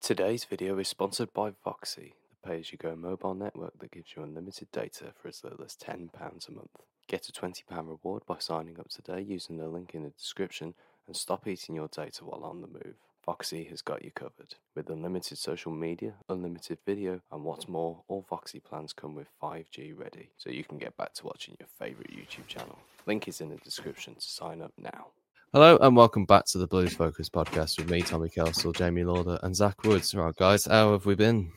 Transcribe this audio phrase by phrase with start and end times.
[0.00, 4.16] Today's video is sponsored by Voxi, the pay as you go mobile network that gives
[4.16, 6.08] you unlimited data for as little as £10
[6.48, 6.70] a month.
[7.08, 10.72] Get a £20 reward by signing up today using the link in the description
[11.06, 12.94] and stop eating your data while on the move.
[13.26, 14.54] Voxi has got you covered.
[14.74, 19.98] With unlimited social media, unlimited video, and what's more, all Voxi plans come with 5G
[19.98, 22.78] ready, so you can get back to watching your favourite YouTube channel.
[23.04, 25.08] Link is in the description to sign up now.
[25.54, 29.38] Hello and welcome back to the Blues Focus podcast with me, Tommy Kelsall, Jamie Lauder,
[29.42, 30.14] and Zach Woods.
[30.14, 31.50] Right, guys, how have we been?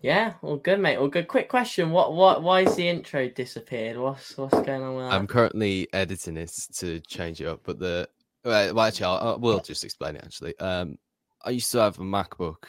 [0.00, 0.96] Yeah, all good, mate.
[0.96, 1.28] All good.
[1.28, 3.96] Quick question: What, what, why is the intro disappeared?
[3.96, 5.12] What's, what's going on with that?
[5.12, 8.08] I'm currently editing it to change it up, but the
[8.44, 10.24] well, actually, I'll, I will just explain it.
[10.24, 10.98] Actually, um,
[11.44, 12.64] I used to have a MacBook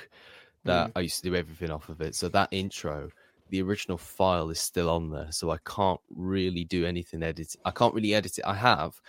[0.66, 0.92] that Mm.
[0.96, 2.14] I used to do everything off of it.
[2.14, 3.10] So that intro,
[3.50, 7.56] the original file is still on there, so I can't really do anything edit.
[7.66, 8.46] I can't really edit it.
[8.46, 9.02] I have,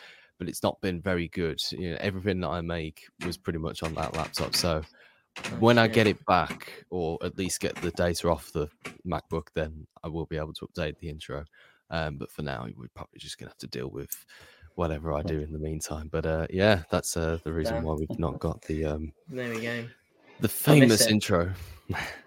[0.45, 1.59] but it's not been very good.
[1.71, 4.55] You know, everything that I make was pretty much on that laptop.
[4.55, 4.83] So
[5.59, 8.69] when I get it back, or at least get the data off the
[9.07, 11.45] MacBook, then I will be able to update the intro.
[11.91, 14.15] Um, but for now, we're probably just gonna have to deal with
[14.75, 16.09] whatever I do in the meantime.
[16.13, 19.63] But uh, yeah, that's uh, the reason why we've not got the um, There we
[19.63, 19.87] go.
[20.41, 21.11] The famous it.
[21.11, 21.53] intro.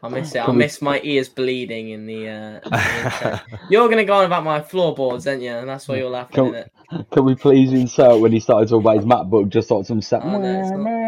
[0.04, 0.48] I miss it.
[0.48, 2.30] I miss my ears bleeding in the.
[2.30, 3.40] Uh, in the intro.
[3.70, 5.52] You're gonna go on about my floorboards, aren't you?
[5.52, 7.10] And that's why you're laughing Can- at it.
[7.12, 10.22] Can we please insert when he started talking about his MacBook, just like some sad,
[10.24, 11.08] Oh, no, it's not.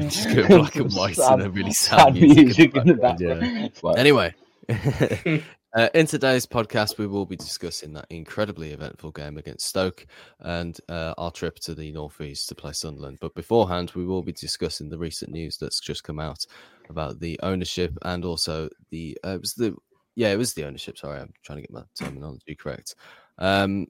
[0.10, 2.86] Just go black and white and a really sad sad music in the music in
[2.86, 3.72] the background, background.
[3.82, 4.00] yeah.
[4.00, 4.34] Anyway,
[5.76, 10.06] uh, in today's podcast, we will be discussing that incredibly eventful game against Stoke
[10.40, 13.18] and uh, our trip to the northeast to play Sunderland.
[13.20, 16.46] But beforehand, we will be discussing the recent news that's just come out
[16.88, 19.76] about the ownership and also the uh, it was the
[20.14, 20.96] yeah it was the ownership.
[20.96, 22.94] Sorry, I'm trying to get my terminology correct.
[23.36, 23.86] Um,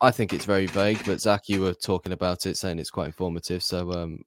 [0.00, 3.08] I think it's very vague, but Zach, you were talking about it, saying it's quite
[3.08, 3.62] informative.
[3.62, 4.20] So, um,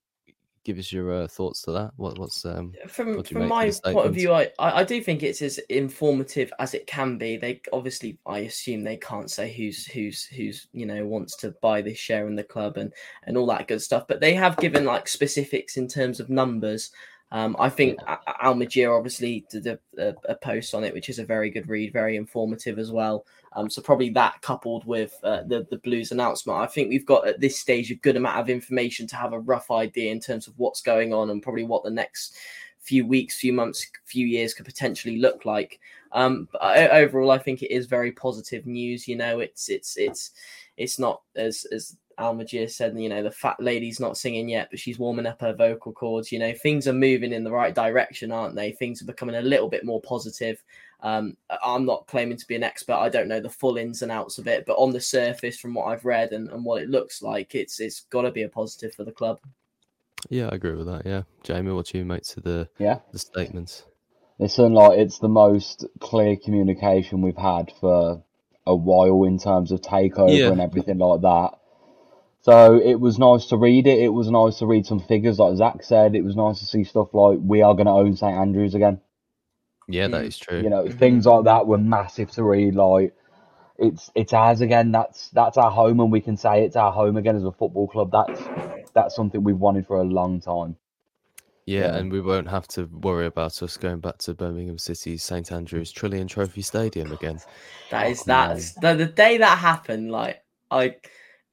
[0.64, 1.92] give us your uh, thoughts to that.
[1.98, 5.42] What, what's um, From What from my point of view, I, I do think it's
[5.42, 7.38] as informative as it can be.
[7.38, 11.82] They obviously, I assume they can't say who's who's who's you know wants to buy
[11.82, 12.94] this share in the club and
[13.26, 14.08] and all that good stuff.
[14.08, 16.92] But they have given like specifics in terms of numbers.
[17.34, 21.08] Um, I think A- A- Almajir obviously did a, a, a post on it, which
[21.08, 23.26] is a very good read, very informative as well.
[23.54, 27.28] Um, so probably that coupled with uh, the the Blues announcement, I think we've got
[27.28, 30.48] at this stage a good amount of information to have a rough idea in terms
[30.48, 32.36] of what's going on and probably what the next
[32.80, 35.80] few weeks, few months, few years could potentially look like.
[36.14, 39.08] Um, overall, I think it is very positive news.
[39.08, 40.32] You know, it's it's it's
[40.78, 42.98] it's not as as Almajir said.
[42.98, 46.32] You know, the fat lady's not singing yet, but she's warming up her vocal cords.
[46.32, 48.72] You know, things are moving in the right direction, aren't they?
[48.72, 50.62] Things are becoming a little bit more positive.
[51.04, 51.36] Um,
[51.66, 52.94] I'm not claiming to be an expert.
[52.94, 55.74] I don't know the full ins and outs of it, but on the surface, from
[55.74, 58.50] what I've read and, and what it looks like, it's it's got to be a
[58.50, 59.40] positive for the club.
[60.30, 61.04] yeah, I agree with that.
[61.06, 63.00] Yeah, Jamie, what do you make to the Yeah.
[63.12, 63.86] the statements?
[64.38, 68.24] Listen, like it's the most clear communication we've had for
[68.68, 70.52] a while in terms of takeover Yeah.
[70.52, 71.52] and everything like that.
[72.42, 74.00] So it was nice to read it.
[74.00, 76.16] It was nice to read some figures, like Zach said.
[76.16, 79.00] It was nice to see stuff like we are going to own St Andrews again.
[79.88, 80.28] Yeah, that Mm.
[80.40, 80.62] true.
[80.62, 82.76] You know, things like that were massive to read.
[82.76, 83.14] Like
[83.78, 84.92] it's it's ours again.
[84.92, 87.88] That's that's our home, and we can say it's our home again as a football
[87.88, 88.12] club.
[88.12, 88.42] That's
[88.94, 90.78] that's something we've wanted for a long time.
[91.66, 91.98] Yeah, Yeah.
[91.98, 95.92] and we won't have to worry about us going back to Birmingham City's St Andrews
[95.92, 97.40] Trillion Trophy Stadium again.
[97.92, 100.12] That is Oh, that's the, the day that happened.
[100.12, 100.96] Like I,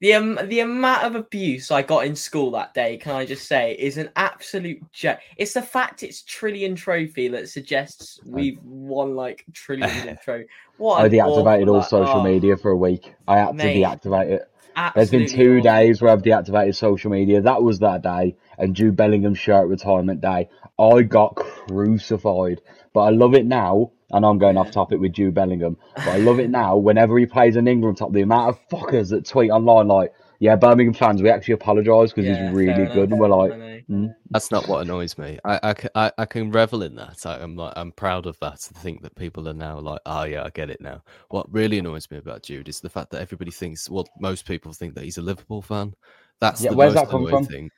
[0.01, 3.47] The um, the amount of abuse I got in school that day, can I just
[3.47, 5.19] say, is an absolute joke.
[5.35, 10.45] It's the fact it's Trillion Trophy that suggests we've won like trillions of trophy.
[10.77, 13.13] What I deactivated all social oh, media for a week.
[13.27, 14.49] I had Mate, to deactivate it.
[14.95, 15.63] There's been two awful.
[15.63, 17.41] days where I've deactivated social media.
[17.41, 20.47] That was that day, and Jude Bellingham's shirt retirement day.
[20.79, 22.61] I got crucified,
[22.93, 23.91] but I love it now.
[24.11, 26.77] And I'm going off topic with Jude Bellingham, but I love it now.
[26.77, 30.55] Whenever he plays an England top, the amount of fuckers that tweet online like, "Yeah,
[30.55, 33.55] Birmingham fans, we actually apologise because Yeah, he's really good," enough, and we're like,
[33.89, 34.13] mm.
[34.31, 35.39] That's not what annoys me.
[35.43, 37.25] I, I, I, I can revel in that.
[37.25, 38.59] I, I'm like I'm proud of that.
[38.61, 41.03] To think that people are now like, oh yeah, I get it now.
[41.29, 44.71] What really annoys me about Jude is the fact that everybody thinks, well, most people
[44.73, 45.95] think that he's a Liverpool fan.
[46.39, 47.47] That's Yeah, the where's most that come annoying from?
[47.49, 47.71] thing.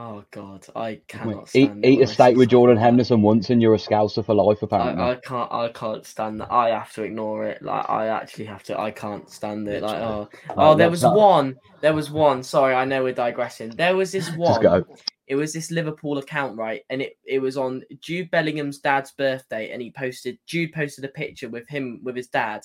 [0.00, 2.76] Oh god, I cannot eat, eat a steak with Jordan.
[2.76, 4.62] Henderson once, and you're a scouser for life.
[4.62, 6.52] Apparently, I, I can't I can't stand that.
[6.52, 7.60] I have to ignore it.
[7.62, 8.78] Like I actually have to.
[8.78, 9.82] I can't stand it.
[9.82, 11.56] Like oh oh, there was one.
[11.80, 12.44] There was one.
[12.44, 13.70] Sorry, I know we're digressing.
[13.70, 14.62] There was this one.
[14.62, 14.84] go.
[15.26, 16.82] It was this Liverpool account, right?
[16.90, 21.08] And it, it was on Jude Bellingham's dad's birthday, and he posted Jude posted a
[21.08, 22.62] picture with him with his dad,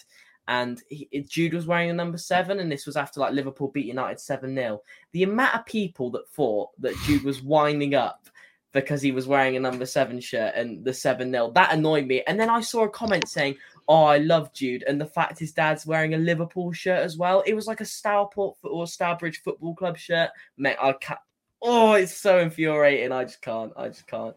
[0.48, 3.86] and he, Jude was wearing a number seven, and this was after like Liverpool beat
[3.86, 4.82] United seven 0
[5.12, 8.28] The amount of people that thought that Jude was winding up
[8.74, 12.24] because he was wearing a number seven shirt and the seven 0 that annoyed me.
[12.28, 13.56] And then I saw a comment saying,
[13.88, 17.42] "Oh, I love Jude," and the fact his dad's wearing a Liverpool shirt as well.
[17.46, 20.32] It was like a Stourport fo- or Stourbridge Football Club shirt.
[20.58, 21.20] Mate, I can't.
[21.62, 23.14] Oh, it's so infuriating.
[23.14, 23.72] I just can't.
[23.78, 24.36] I just can't.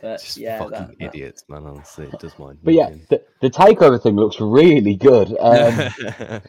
[0.00, 1.66] But Just yeah, fucking that, that- idiots, man.
[1.66, 2.58] Honestly, it does mind.
[2.62, 5.28] but yeah, the, the takeover thing looks really good.
[5.40, 6.40] Um,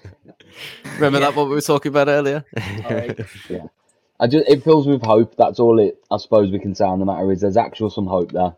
[0.96, 2.44] Remember that what we were talking about earlier?
[2.86, 3.20] Alright.
[3.50, 3.68] yeah,
[4.20, 5.36] I just it fills with hope.
[5.38, 5.98] That's all it.
[6.12, 8.56] I suppose we can say on the matter is there's actual some hope there.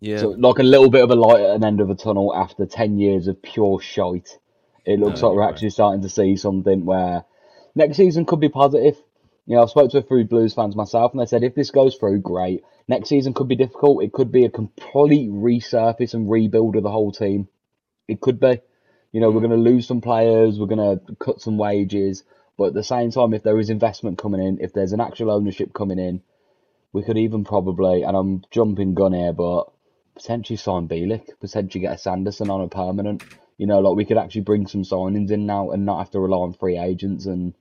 [0.00, 2.34] yeah, So like a little bit of a light at an end of a tunnel
[2.34, 4.38] after ten years of pure shite.
[4.84, 5.54] It looks No, like we're you're right.
[5.54, 7.24] actually starting to see something where
[7.74, 8.96] next season could be positive.
[9.46, 11.70] You know, I've spoke to a few Blues fans myself, and they said if this
[11.70, 12.62] goes through, great.
[12.86, 14.04] Next season could be difficult.
[14.04, 17.48] It could be a complete resurface and rebuild of the whole team.
[18.06, 18.60] It could be.
[19.12, 19.48] You know, we're mm.
[19.48, 22.24] going to lose some players, we're going to cut some wages,
[22.56, 25.30] but at the same time, if there is investment coming in, if there's an actual
[25.30, 26.22] ownership coming in,
[26.92, 29.64] we could even probably, and I'm jumping gun here, but
[30.14, 33.22] potentially sign Bielik, potentially get a Sanderson on a permanent.
[33.58, 36.20] You know, like we could actually bring some signings in now and not have to
[36.20, 37.26] rely on free agents.
[37.26, 37.54] And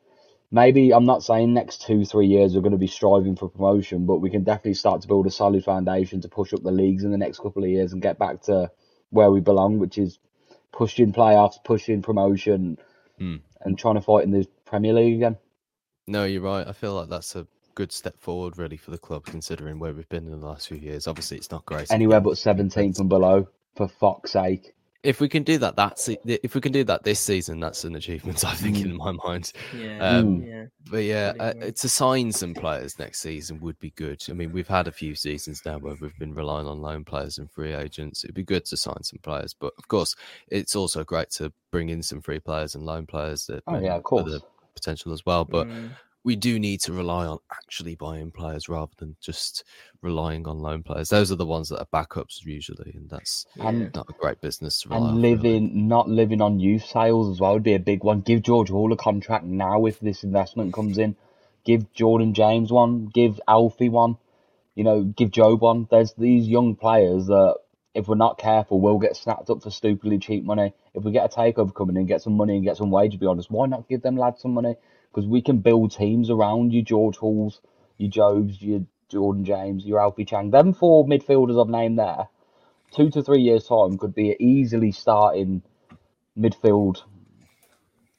[0.52, 4.06] maybe I'm not saying next two, three years we're going to be striving for promotion,
[4.06, 7.04] but we can definitely start to build a solid foundation to push up the leagues
[7.04, 8.70] in the next couple of years and get back to
[9.10, 10.20] where we belong, which is
[10.72, 12.78] pushing playoffs, pushing promotion,
[13.18, 13.38] Hmm.
[13.62, 15.38] and trying to fight in the Premier League again.
[16.08, 16.68] No, you're right.
[16.68, 17.46] I feel like that's a
[17.76, 20.78] good step forward, really, for the club, considering where we've been in the last few
[20.78, 21.08] years.
[21.08, 21.92] Obviously, it's not great.
[21.92, 24.74] Anywhere but 17th and below, for fuck's sake.
[25.04, 27.96] If we can do that, that's if we can do that this season, that's an
[27.96, 28.46] achievement.
[28.46, 29.52] I think in my mind.
[29.76, 30.66] yeah, Um, yeah.
[30.92, 34.24] But yeah, Fully uh, to sign some players next season would be good.
[34.30, 37.40] I mean, we've had a few seasons now where we've been relying on loan players
[37.40, 38.24] and free agents.
[38.24, 40.16] It'd be good to sign some players, but of course,
[40.50, 43.96] it's also great to bring in some free players and loan players that Oh, yeah,
[43.96, 44.32] of for course.
[44.34, 44.42] the
[44.76, 45.46] potential as well.
[45.46, 45.90] But Mm.
[46.24, 49.64] We do need to rely on actually buying players rather than just
[50.04, 51.10] relying on loan players.
[51.10, 54.82] Those are the ones that are backups usually, and that's And- not a great business
[54.82, 55.10] to rely on.
[55.14, 55.36] And really.
[55.36, 58.22] living, not living on youth sales as well would be a big one.
[58.22, 61.16] Give George Hall a contract now if this investment comes in.
[61.64, 63.08] Give Jordan James one.
[63.08, 64.18] Give Alfie one.
[64.76, 65.88] You know, give Jobe one.
[65.90, 67.56] There's these young players that,
[67.94, 70.74] if we're not careful, will get snapped up for stupidly cheap money.
[70.94, 73.18] If we get a takeover coming in, get some money and get some wage, to
[73.18, 74.76] be honest, why not give them lads some money?
[75.12, 77.60] Because we can build teams around you, George Halls,
[77.98, 80.52] your Jobes, your Jordan James, your Alfie Chang.
[80.52, 82.28] Them four midfielders I've named there
[82.92, 85.64] two to three years time could be easily starting
[86.38, 87.04] midfield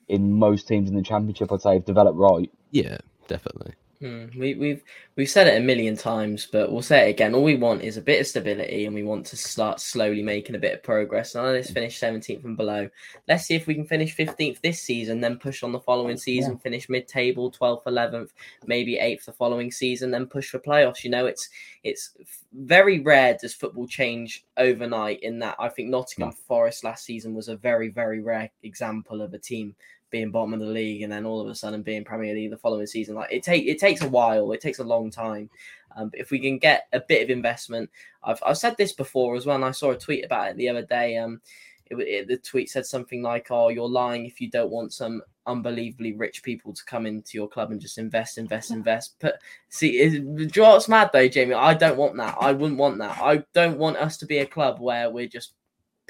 [0.09, 1.53] in most teams in the championship.
[1.53, 2.51] I'd say if developed right.
[2.71, 3.75] Yeah, definitely.
[4.03, 4.83] Mm, we, we've
[5.15, 7.37] we've said it a million times, but we'll say it again.
[7.37, 10.57] All we want is a bit of stability, and we want to start slowly making
[10.57, 11.37] a bit of progress.
[11.37, 12.91] I know let's finish seventeenth and below.
[13.29, 16.59] Let's see if we can finish fifteenth this season, then push on the following season,
[16.59, 18.33] finish mid-table, twelfth, eleventh,
[18.67, 21.05] maybe eighth the following season, then push for playoffs.
[21.05, 21.49] You know, it's
[21.85, 22.11] it's
[22.53, 25.21] very rare does football change overnight.
[25.21, 29.33] In that, I think Nottingham Forest last season was a very very rare example of
[29.33, 29.77] a team
[30.13, 32.57] being bottom of the league and then all of a sudden being Premier League the
[32.57, 33.17] following season.
[33.17, 35.51] Like it take it takes a while, it takes a long time.
[35.97, 37.91] Um, but if we can get a bit of investment,
[38.23, 40.69] I've I've said this before as well, and I saw a tweet about it the
[40.69, 41.17] other day.
[41.17, 41.41] Um,
[41.87, 45.23] it, it, the tweet said something like, "Oh, you're lying if you don't want some
[45.47, 49.41] unbelievably rich people to come into your club and just invest, invest, invest." But
[49.71, 51.55] see, is, do you know what's mad though, Jamie?
[51.55, 52.37] I don't want that.
[52.41, 53.19] I wouldn't want that.
[53.19, 55.55] I don't want us to be a club where we're just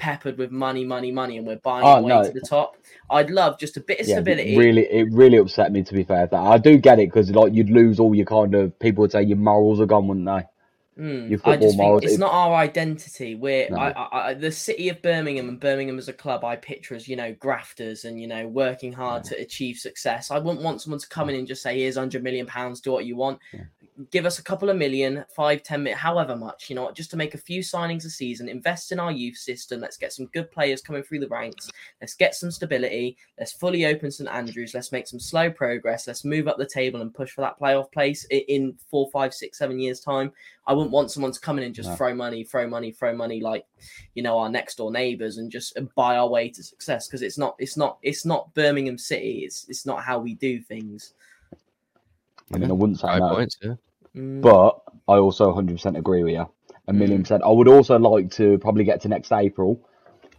[0.03, 2.23] peppered with money, money, money, and we're buying Oh, way no.
[2.25, 2.75] to the top.
[3.09, 4.53] I'd love just a bit of Yeah, stability.
[4.55, 6.27] it really, it really upset me to be fair.
[6.27, 9.13] That I do get it because like you'd lose all your kind of people would
[9.13, 10.43] say your morals are gone, wouldn't they?
[11.01, 13.33] Mm, Your I just think it's it- not our identity.
[13.33, 13.77] We're No.
[13.77, 16.43] I, I, I, the city of Birmingham and Birmingham as a club.
[16.43, 20.29] I picture as you know grafters and you know working hard to achieve success.
[20.29, 22.79] I wouldn't want someone to come in and just say, "Here's hundred million pounds.
[22.81, 23.39] Do what you want."
[24.09, 27.17] Give us a couple of million, five, ten million, however much you know, just to
[27.17, 28.49] make a few signings a season.
[28.49, 29.79] Invest in our youth system.
[29.79, 31.69] Let's get some good players coming through the ranks.
[32.01, 33.17] Let's get some stability.
[33.37, 34.73] Let's fully open St Andrews.
[34.73, 36.07] Let's make some slow progress.
[36.07, 39.59] Let's move up the table and push for that playoff place in four, five, six,
[39.59, 40.31] seven years time.
[40.65, 41.95] I wouldn't want someone to come in and just No.
[41.95, 43.65] throw money, throw money, throw money like
[44.15, 47.21] you know our next door neighbors and just uh, buy our way to success because
[47.21, 49.43] it's not, it's not, it's not Birmingham City.
[49.45, 51.13] It's it's not how we do things.
[52.53, 53.73] I mean, I wouldn't say Five no, points, yeah.
[54.15, 54.41] Mm.
[54.41, 56.45] but I also 100% agree with you.
[56.87, 57.23] A million Mm.
[57.23, 57.43] percent.
[57.43, 59.79] I would also like to probably get to next April,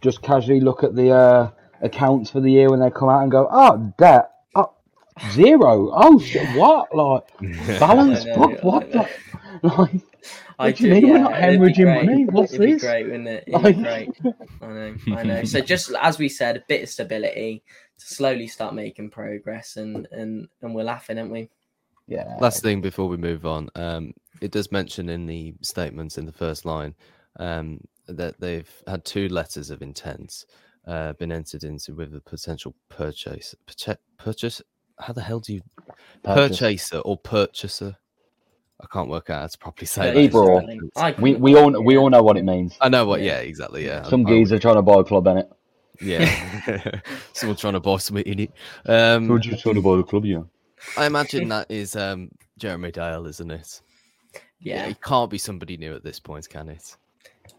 [0.01, 1.49] just casually look at the uh,
[1.81, 4.71] accounts for the year when they come out and go, oh, debt, oh,
[5.31, 5.91] zero.
[5.93, 6.95] Oh, shit, what?
[6.95, 7.23] Like,
[7.79, 8.91] balance know, book, what?
[8.91, 9.09] The-
[9.63, 10.01] Like,
[10.59, 12.25] I do you mean we're not hemorrhaging money?
[12.25, 12.81] What's it'd be this?
[12.83, 13.43] great, wouldn't it?
[13.47, 14.09] It'd Like- be great.
[14.61, 15.43] I know, I know.
[15.43, 17.63] So just as we said, a bit of stability
[17.99, 21.49] to slowly start making progress, and and and we're laughing, aren't we?
[22.07, 22.35] Yeah.
[22.39, 26.31] Last thing before we move on, um, it does mention in the statements in the
[26.31, 26.93] first line
[27.39, 30.45] um, that they've had two letters of intent
[30.87, 33.55] uh, been entered into with a potential purchase.
[33.65, 33.97] Purchase?
[34.17, 34.61] purchase
[34.99, 35.61] how the hell do you
[36.23, 36.59] Purchase.
[36.59, 37.97] purchaser or purchaser?
[38.79, 40.17] I can't work out how to properly say that.
[40.17, 40.63] Either or.
[41.19, 42.77] We, we all we all know what it means.
[42.81, 43.21] I know what.
[43.21, 43.37] Yeah.
[43.37, 43.85] Yeah, exactly.
[43.85, 45.51] Yeah, Some I- I would- geezer trying to buy a club in it.
[46.01, 46.99] Yeah,
[47.33, 48.51] someone trying to buy something in it.
[48.85, 50.41] Um, just trying to buy the club, yeah.
[50.97, 53.81] I imagine that is um, Jeremy Dale, isn't it?
[54.59, 56.95] Yeah, it can't be somebody new at this point, can it?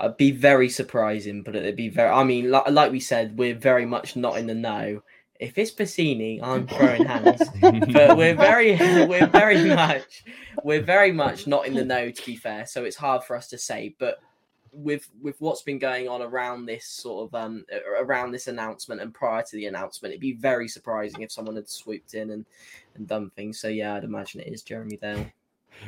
[0.01, 2.11] I'd be very surprising, but it'd be very.
[2.11, 5.03] I mean, like, like we said, we're very much not in the know.
[5.39, 7.43] If it's Bassini, I'm throwing hands.
[7.61, 10.25] but we're very, we're very much,
[10.65, 12.11] we're very much not in the know.
[12.11, 13.95] To be fair, so it's hard for us to say.
[13.99, 14.19] But
[14.77, 17.65] with with what's been going on around this sort of um
[17.99, 21.69] around this announcement and prior to the announcement, it'd be very surprising if someone had
[21.69, 22.45] swooped in and
[22.95, 23.59] and done things.
[23.59, 25.27] So yeah, I'd imagine it is Jeremy Dale.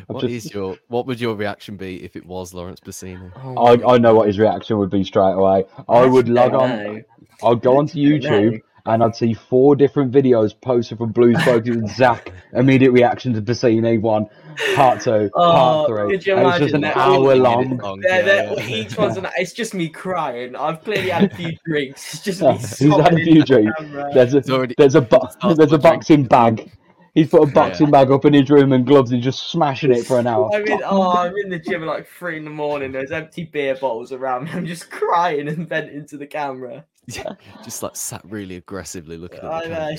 [0.06, 3.30] What just- is your what would your reaction be if it was Laurence Bassini?
[3.36, 5.64] Oh I, I know what his reaction would be straight away.
[5.88, 6.68] I would actually log on.
[6.68, 7.02] know.
[7.42, 8.40] I'd go onto don't know.
[8.50, 12.32] YouTube and I'd see four different videos posted from Blues Focus with Zach.
[12.54, 14.26] Immediate reaction to Bassini one,
[14.74, 16.10] part two, Oh, part three.
[16.16, 16.96] could you And it's just an that?
[16.96, 17.76] hour long.
[17.78, 18.66] Long, Yeah, yeah, they're- yeah.
[18.76, 20.56] each one's an, it's just me crying.
[20.56, 22.14] I've clearly had a few drinks.
[22.14, 24.14] It's just Yeah, me he's had a few into the drinks.
[24.14, 26.72] There's a already- there's a bo- there's a boxing bag.
[27.14, 30.06] He's put a boxing bag up in his room and gloves and just smashing it
[30.06, 30.50] for an hour.
[30.54, 32.92] I'm in, oh, I'm in the gym at like three in the morning.
[32.92, 34.50] There's empty beer bottles around me.
[34.52, 36.84] I'm just crying and venting to the camera.
[37.10, 37.32] Yeah,
[37.64, 39.96] just like sat really aggressively looking at the I know.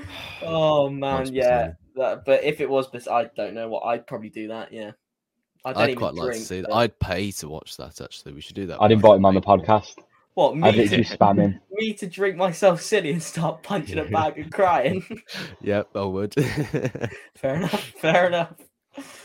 [0.42, 1.72] Oh man, Laurence yeah.
[1.96, 3.80] That, but if it was, Bas- I don't know what.
[3.84, 4.72] I'd probably do that.
[4.72, 4.92] Yeah.
[5.64, 6.68] I don't I'd even quite like to drink, see that.
[6.70, 8.00] but- I'd pay to watch that.
[8.00, 8.80] Actually, we should do that.
[8.80, 9.96] I'd invite him on the podcast.
[10.34, 10.68] What me?
[10.68, 11.60] I'd literally to, spam him.
[11.72, 15.04] me to drink myself silly and start punching a bag and crying.
[15.62, 16.34] Yep, I would.
[17.34, 17.92] fair enough.
[17.98, 18.52] Fair enough.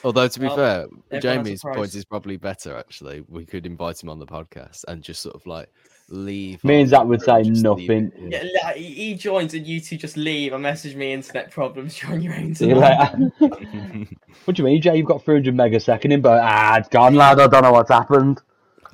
[0.04, 2.78] Although to be Well, fair, everyone has a Jamie's point is probably better.
[2.78, 5.70] Actually, we could invite him on the podcast and just sort of like
[6.10, 6.64] leave.
[6.64, 8.12] Me our and Zach would say nothing.
[8.20, 12.00] Yeah, like, he he joins and you two just leave and message me internet problems.
[12.02, 12.56] You're on your own.
[12.56, 13.14] See you tonight.
[13.14, 13.32] later.
[14.46, 14.98] what do you mean, Jay?
[14.98, 17.40] You've got 300 megasecond in, but ah, it's gone, lad.
[17.40, 18.42] I don't know what's happened.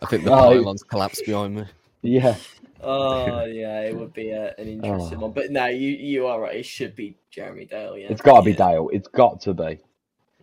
[0.01, 1.63] I think the Oh, pylons collapsed behind me.
[2.01, 2.35] Yeah.
[2.81, 5.21] Oh yeah, it would be a, an interesting Oh.
[5.23, 5.31] one.
[5.33, 6.55] But no, you you are right.
[6.55, 7.97] It should be Jeremy Dale.
[7.97, 8.57] Yeah, It's got to be Yeah.
[8.71, 8.89] Dale.
[8.93, 9.79] It's got to be.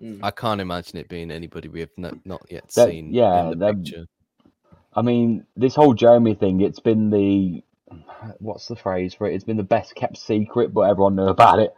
[0.03, 0.21] Mm.
[0.23, 3.15] I can't imagine it being anybody we have no, not yet That- seen.
[3.15, 4.07] yeah, in the that- picture.
[4.97, 7.63] I mean, this whole Jeremy thing, it's been the.
[8.39, 9.35] What's the phrase for it?
[9.35, 11.75] It's been the best kept secret, but everyone knew about it.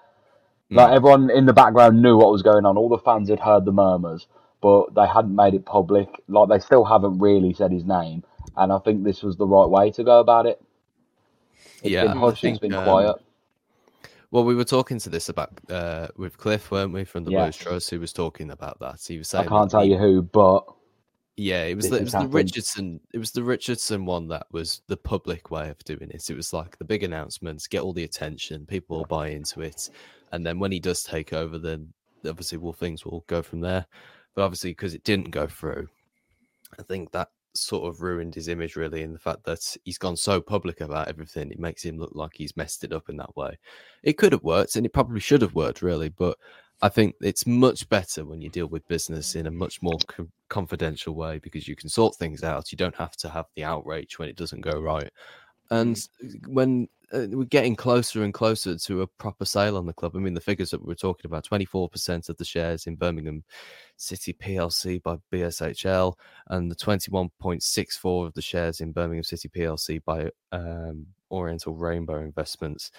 [0.71, 2.77] Like, everyone in the background knew what was going on.
[2.77, 4.27] All the fans had heard the murmurs,
[4.63, 6.09] but they hadn't made it public.
[6.29, 8.25] Like, they still haven't really said his name.
[8.57, 10.63] And I think this was the right way to go about it.
[11.83, 13.17] It's Yeah, been I hushed, it's think, been um, quiet.
[14.31, 17.45] Well, we were talking to this about uh, with Cliff, weren't we, from the Yeah.
[17.45, 19.01] Blues Trust, who was talking about that.
[19.07, 20.67] He was saying, I can't tell you who, but
[21.41, 22.27] Yeah, it was the, it was the.
[22.27, 22.99] Richardson.
[23.15, 26.29] It was the Richardson one that was the public way of doing it.
[26.29, 29.89] It was like the big announcements, get all the attention, people will buy into it,
[30.33, 31.93] and then when he does take over, then
[32.27, 33.87] obviously, well, things will go from there.
[34.35, 35.87] But obviously, because it didn't go through,
[36.77, 40.17] I think that sort of ruined his image really, in the fact that he's gone
[40.17, 41.53] so public about everything.
[41.53, 43.57] It makes him look like he's messed it up in that way.
[44.03, 46.37] It could have worked, and it probably should have worked, really, but
[46.81, 50.29] I think it's much better when you deal with business in a much more co-
[50.49, 52.71] confidential way because you can sort things out.
[52.71, 55.11] You don't have to have the outrage when it doesn't go right.
[55.71, 56.47] And Mm.
[56.49, 60.19] when uh, we're getting closer and closer to a proper sale on the club, I
[60.19, 63.43] mean, the figures that we're talking about 24% of the shares in Birmingham
[63.97, 66.15] City PLC by BSHL
[66.49, 72.91] and the 21.64 of the shares in Birmingham City PLC by um, Oriental Rainbow Investments.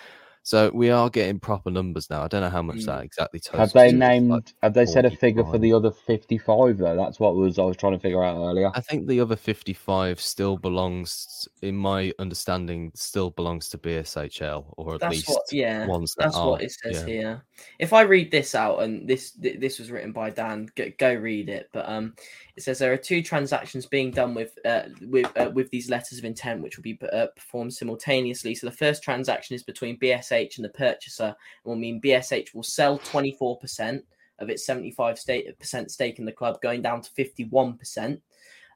[0.44, 2.24] So we are getting proper numbers now.
[2.24, 2.86] I don't know how much Mm.
[2.86, 3.72] that exactly totals.
[3.72, 4.30] Have they named?
[4.30, 6.96] like have they said a figure for the other fifty-five though?
[6.96, 8.72] That's what was I was trying to figure out earlier.
[8.74, 14.96] I think the other 55 still belongs, in my understanding, still belongs to BSHL, or
[14.96, 16.52] at That's least what, yeah, ones that that's are.
[16.52, 17.06] what it says yeah.
[17.06, 17.44] here.
[17.78, 21.50] If I read this out, and this this was written by Dan, go, go read
[21.50, 21.70] it.
[21.74, 22.16] But um,
[22.56, 26.18] it says there are two transactions being done with uh, with uh, with these letters
[26.18, 28.56] of intent, which will be uh, performed simultaneously.
[28.56, 29.98] So the first transaction is between
[30.30, 34.04] BSH and the purchaser, will mean BSH will sell twenty four percent
[34.40, 35.20] of its seventy five
[35.60, 38.22] percent stake in the club, going down to fifty one percent.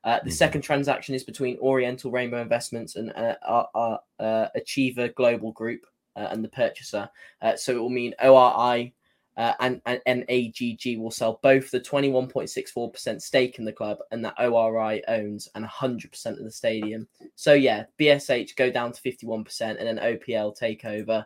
[0.03, 0.33] Uh, the Mhm.
[0.33, 5.85] second transaction is between Oriental Rainbow Investments and uh, our, uh, Achiever Global Group
[6.17, 7.09] uh, and the purchaser.
[7.41, 8.93] Uh, so it will mean ORI
[9.37, 14.35] uh, and, and NAGG will sell both the 21.64% stake in the club and that
[14.37, 17.07] ORI owns and 100% of the stadium.
[17.35, 21.25] So yeah, BSH go down to 51% and then OPL take over.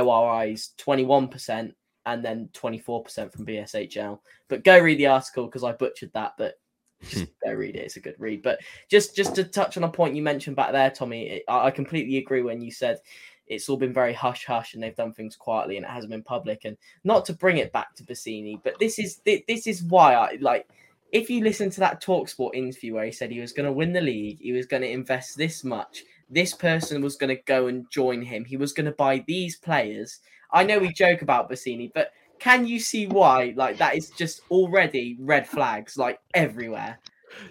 [0.00, 1.72] ORI's 21%
[2.06, 4.18] and then 24% from BSHL.
[4.48, 6.54] But go read the article because I butchered that, but
[7.02, 7.48] just hmm.
[7.48, 7.84] go read it.
[7.84, 8.42] It's a good read.
[8.42, 11.66] But just just to touch on a point you mentioned back there, Tommy, it, I
[11.66, 12.98] I completely agree when you said
[13.46, 16.22] it's all been very hush hush and they've done things quietly and it hasn't been
[16.22, 16.64] public.
[16.64, 20.38] And not to bring it back to Bassini, but this is this is why I
[20.40, 20.68] like.
[21.12, 23.92] If you listen to that Talksport interview where he said he was going to win
[23.92, 27.66] the league, he was going to invest this much, this person was going to go
[27.66, 30.18] and join him, he was going to buy these players.
[30.52, 33.52] I know we joke about Bassini, but can you see why?
[33.56, 36.98] Like that is just already red flags like everywhere.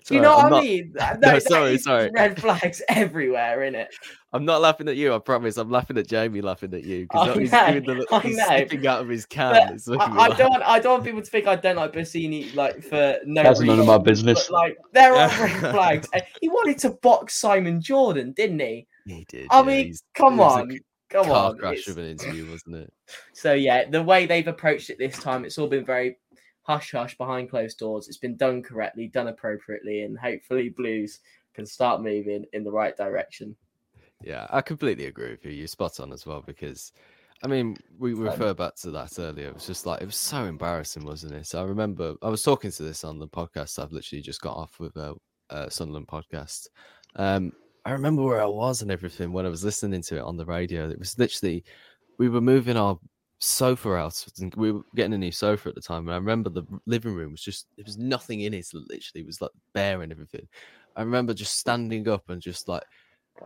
[0.05, 0.91] Do you Sorry, know I'm what I not- mean?
[0.95, 2.09] That- No, that sorry, is sorry.
[2.11, 3.89] Red flags everywhere, in it.
[4.33, 5.13] I'm not laughing at you.
[5.13, 5.57] I promise.
[5.57, 8.45] I'm laughing at Jamie laughing at you because he's know, doing the I he's know.
[8.45, 9.51] slipping out of his can.
[9.53, 10.49] But It's making me I, I don't.
[10.49, 13.43] want- I don't want people to think I don't like Bassini like for no reason.
[13.43, 13.67] That's reason.
[13.67, 14.47] none of my business.
[14.47, 16.07] But, like there are red flags.
[16.41, 18.87] He wanted to box Simon Jordan, didn't he?
[19.05, 19.47] He did.
[19.51, 21.57] I yeah, mean, come it was a on, come car on.
[21.57, 22.93] crash It's- of an interview, wasn't it?
[23.33, 26.17] So yeah, the way they've approached it this time, it's all been very
[26.63, 28.07] hush hush behind closed doors.
[28.07, 31.19] It's been done correctly, done appropriately, and hopefully Blues
[31.53, 33.55] can start moving in the right direction.
[34.23, 35.51] Yeah, I completely agree with you.
[35.51, 36.91] You're spot on as well because,
[37.43, 39.47] I mean, we refer back to that earlier.
[39.47, 41.47] It was just like it was so embarrassing, wasn't it?
[41.47, 43.79] So I remember I was talking to this on the podcast.
[43.79, 45.15] I've literally just got off with a,
[45.49, 46.67] uh Sunderland podcast.
[47.15, 47.51] Um,
[47.83, 50.45] I remember where I was and everything when I was listening to it on the
[50.45, 50.87] radio.
[50.89, 51.63] It was literally
[52.19, 52.99] we were moving our
[53.41, 54.25] sofa out.
[54.55, 57.31] We were getting a new sofa at the time, and I remember the living room
[57.31, 58.67] was just there was nothing in it.
[58.73, 60.47] Literally, it was like bare and everything.
[60.95, 62.83] I remember just standing up and just like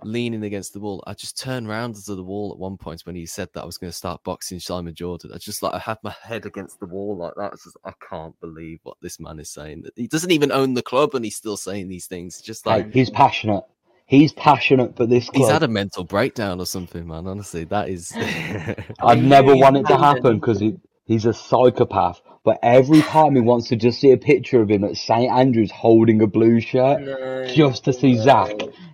[0.03, 1.03] leaning against the wall.
[1.07, 3.65] I just turned round to the wall at one point when he said that I
[3.65, 5.31] was going to start boxing Simon Jordan.
[5.33, 7.53] I just like I had my head against the wall like that.
[7.53, 9.85] It's just, I can't believe what this man is saying.
[9.95, 12.41] He doesn't even own the club and he's still saying these things.
[12.41, 13.63] Just like Hey, he's passionate.
[14.07, 15.41] He's passionate for this club.
[15.41, 17.25] he's had a mental breakdown or something, man.
[17.25, 18.11] Honestly, that is.
[18.99, 22.21] I'd never want it to happen because he, he's a psychopath.
[22.43, 25.71] But every time he wants to just see a picture of him at St Andrews
[25.71, 28.23] holding a blue shirt, No, just to see no.
[28.23, 28.51] Zach,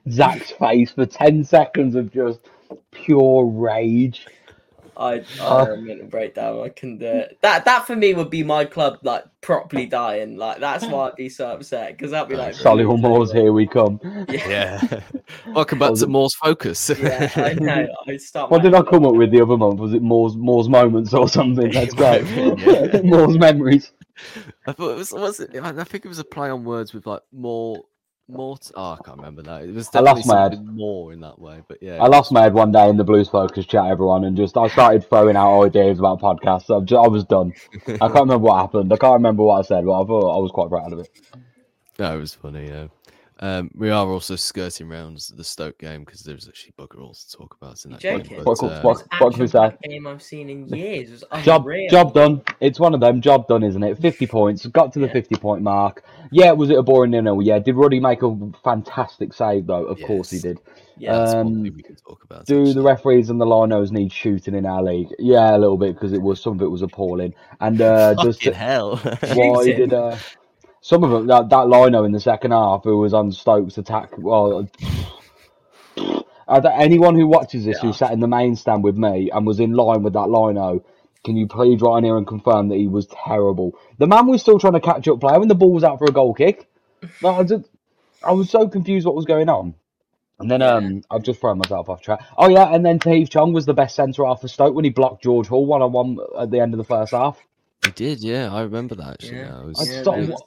[0.10, 2.40] Zach's face for ten seconds of just
[2.92, 4.26] pure rage.
[5.02, 6.62] I, Uh, I mental breakdown.
[6.64, 7.38] I can do it.
[7.42, 10.38] That that for me would be my club like properly dying.
[10.38, 13.66] Like that's why I'd be so upset because that'd be like Solihull Moors, here we
[13.68, 14.00] come.
[14.30, 14.80] yeah.
[15.48, 16.90] Welcome back to Moore's Focus.
[16.98, 17.88] Yeah, I know.
[18.08, 18.52] I start.
[18.52, 19.80] What did I come up with the other month?
[19.80, 21.72] Was it Moore's Moore's moments or something?
[21.72, 22.14] Let's go.
[22.14, 23.02] Yeah.
[23.02, 23.92] Moore's memories.
[24.68, 25.56] I thought it was was it?
[25.56, 27.84] I I think it was a play on words with like more,
[28.28, 28.58] more.
[28.58, 29.58] T- oh, I can't remember now.
[29.58, 30.66] It was I definitely lost my head.
[30.66, 31.62] more in that way.
[31.68, 34.38] But yeah, I lost my head one day in the Blues Focus chat, everyone, and
[34.38, 36.66] just I started throwing out ideas about podcasts.
[36.66, 37.54] So just, I was done.
[37.88, 38.92] I can't remember what happened.
[38.94, 41.10] I can't remember what I said, but I thought I was quite proud of it.
[42.00, 42.68] No, it was funny.
[42.68, 42.88] Yeah.
[43.44, 47.32] Um, we are also skirting around the Stoke game because there's actually bugger all to
[47.38, 48.38] talk about in that You're game.
[48.46, 51.10] But, What- uh, what- what can we game I've seen in years.
[51.24, 52.44] It was Job job done.
[52.60, 53.20] It's one of them.
[53.20, 53.98] Job done, isn't it?
[53.98, 54.66] Fifty points.
[54.68, 55.14] Got to the Yeah.
[55.14, 56.04] fifty point mark.
[56.32, 57.42] Yeah, was it a boring nil?
[57.42, 57.58] Yeah.
[57.60, 59.86] Did Ruddy make a fantastic save though?
[59.86, 60.60] Of course he did.
[60.98, 62.46] Yeah, that's one um, thing we can talk about.
[62.46, 65.08] Do the referees and the linos need shooting in our league?
[65.18, 67.34] Yeah, a little bit because it was some of it was appalling.
[67.60, 68.98] And uh, does Fucking hell.
[68.98, 70.16] why did uh,
[70.82, 74.12] some of them that that lino in the second half who was on Stokes attack?
[74.18, 74.68] Well,
[76.48, 79.46] I don't- anyone who watches this who sat in the main stand with me and
[79.48, 80.84] was in line with that lino,
[81.24, 83.76] Can you please write in here and confirm that he was terrible?
[84.00, 86.06] The man was still trying to catch up play when the ball was out for
[86.06, 86.68] a goal kick.
[87.22, 87.70] Like, I, just,
[88.24, 89.76] I was so confused what was going on.
[90.40, 92.24] And then um, I've just thrown myself off track.
[92.36, 94.90] Oh yeah, and then Tahith Chong was the best centre half for Stoke when he
[94.90, 97.38] blocked George Hall one on one at the end of the first half.
[97.86, 98.52] He did, yeah.
[98.52, 99.10] I remember that.
[99.22, 99.50] Actually, Yeah.
[99.52, 99.62] now.
[99.62, 100.42] I was- just thought, there was-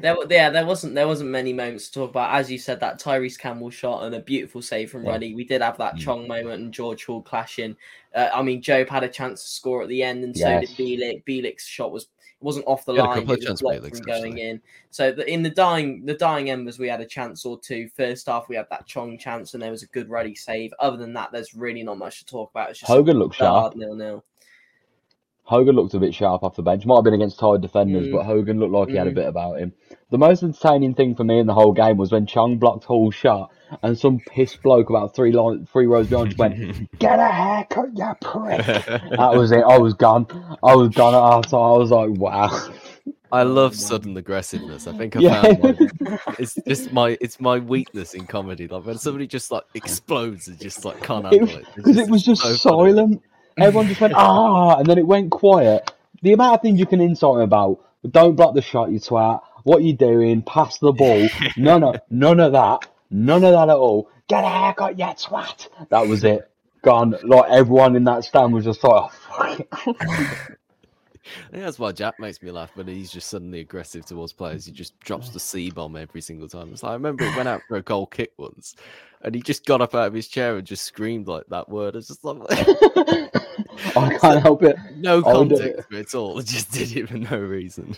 [0.00, 2.34] There, yeah, there wasn't there wasn't many moments to talk about.
[2.34, 5.12] As you said, that Tyrese Campbell shot and a beautiful save from Yeah.
[5.12, 5.34] Ruddy.
[5.34, 7.76] We did have that Chong moment and George Hall clashing.
[8.14, 10.70] Uh, I mean, Jobe had a chance to score at the end, and so did
[10.70, 11.24] Bielik.
[11.24, 13.98] Bielik's shot was it wasn't off the He had a line; it was blocked Bielik's,
[13.98, 14.60] from going in.
[14.90, 17.88] So the, in the dying the dying embers, we had a chance or two.
[17.96, 20.72] First half, we had that Chong chance, and there was a good Ruddy save.
[20.78, 22.70] Other than that, there's really not much to talk about.
[22.70, 23.76] It's just Hogan looked sharp.
[23.76, 24.24] nil nil.
[25.50, 26.86] Hogan looked a bit sharp off the bench.
[26.86, 28.12] Might have been against tired defenders, Mm.
[28.12, 29.14] but Hogan looked like he had a Mm.
[29.16, 29.72] bit about him.
[30.10, 33.16] The most entertaining thing for me in the whole game was when Chong blocked Hall's
[33.16, 33.50] shot
[33.82, 36.54] and some pissed bloke about three line, three rows behind just went,
[37.00, 39.64] "Get a haircut, you prick." that was it.
[39.64, 40.28] I was gone.
[40.62, 41.60] I was gone at half time.
[41.60, 42.50] I was like, "Wow."
[43.32, 44.86] I love sudden aggressiveness.
[44.86, 45.42] I think I Yeah.
[45.42, 48.68] found like, it's just my it's my weakness in comedy.
[48.68, 51.66] Like when somebody just like explodes and just like can't handle it.
[51.74, 52.92] Because it was just so funny.
[52.92, 53.22] silent.
[53.58, 55.92] Everyone just went, ah, and then it went quiet.
[56.22, 59.42] The amount of things you can insult him about, don't block the shot, you twat.
[59.64, 60.42] What you doing?
[60.42, 61.28] Pass the ball.
[61.56, 62.88] None of, none of that.
[63.10, 64.08] None of that at all.
[64.28, 65.68] Get a haircut, you twat.
[65.90, 66.50] That was it.
[66.82, 67.14] Gone.
[67.22, 70.56] Like everyone in that stand was just like, oh, fuck it.
[71.48, 74.66] I think that's why Jack makes me laugh when he's just suddenly aggressive towards players.
[74.66, 76.72] He just drops the C bomb every single time.
[76.72, 78.74] It's like, I remember it went out for a goal kick once,
[79.22, 81.96] and he just got up out of his chair and just screamed like that word.
[81.96, 82.38] It's just like
[83.96, 84.76] I can't help it.
[84.96, 86.38] no I would do context it at all.
[86.40, 87.96] It just did it for no reason.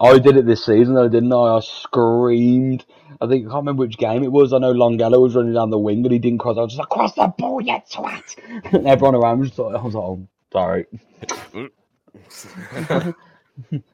[0.00, 1.56] I did it this season though, didn't I?
[1.56, 2.84] I screamed.
[3.20, 4.52] I think I can't remember which game it was.
[4.52, 6.56] I know Longelo was running down the wing and he didn't cross.
[6.56, 8.36] I was just like, cross the ball, you twat!
[8.72, 10.86] And everyone around was like, I was like, oh, sorry.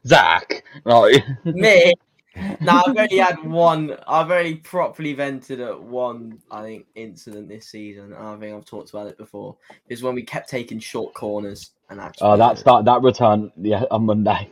[0.06, 1.22] Zach, right?
[1.44, 1.92] Me.
[2.60, 3.96] No, I've only had one.
[4.06, 6.38] I've only properly vented at one.
[6.50, 8.12] I think incident this season.
[8.14, 9.56] I think I've talked about it before.
[9.88, 12.28] Is when we kept taking short corners and actually.
[12.28, 13.52] Oh, that's that that return.
[13.56, 14.50] Yeah, on Monday.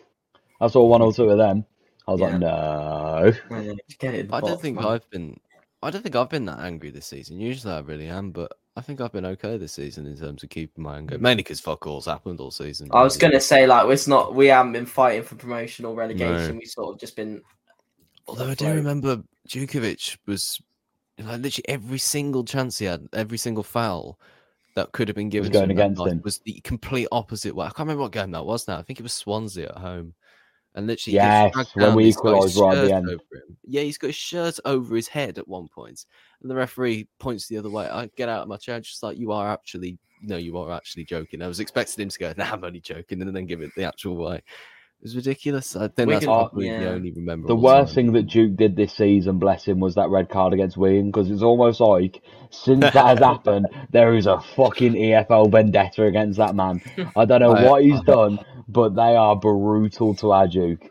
[0.61, 1.65] I saw one or two of them.
[2.09, 2.27] I was Yeah.
[2.29, 3.33] like, no.
[3.51, 4.87] Yeah, just get it in the I don't think man.
[4.87, 5.41] I've been.
[5.83, 7.39] I don't think I've been that angry this season.
[7.39, 10.51] Usually I really am, but I think I've been okay this season in terms of
[10.51, 11.19] keeping my anger.
[11.19, 12.89] Mainly because fuck all's happened all season.
[12.93, 13.33] I was really.
[13.33, 14.35] gonna say like it's not.
[14.35, 16.55] We haven't been fighting for promotion or relegation.
[16.55, 16.59] No.
[16.59, 17.43] We sort of just been.
[18.29, 18.77] Although I do afloat.
[18.77, 20.61] remember Djukovic was
[21.19, 24.19] like literally every single chance he had, every single foul
[24.75, 26.21] that could have been given going to him against him.
[26.23, 27.67] was the complete opposite way.
[27.67, 28.79] I can't remember what game that was now.
[28.79, 30.15] I think it was Swansea at home.
[30.75, 33.21] And literally, Yes, when we he's got his equalised right at the end.
[33.65, 36.05] Yeah, he's got his shirt over his head at one point,
[36.43, 37.87] and the referee points the other way.
[37.89, 41.05] I get out of my chair, just like you are actually, no, you are actually
[41.05, 41.41] joking.
[41.41, 43.85] I was expecting him to go, "Nah, I'm only joking," and then give it the
[43.85, 44.43] actual way.
[45.01, 45.77] It was ridiculous.
[45.77, 47.47] I think that's Wigan- probably the only remember.
[47.49, 50.77] The worst thing that Duke did this season, bless him, was that red card against
[50.77, 56.05] Wigan because it's almost like since that has happened, there is a fucking EFL vendetta
[56.07, 56.81] against that man.
[57.15, 60.91] I don't know I- what he's done, but they are brutal to our Duke.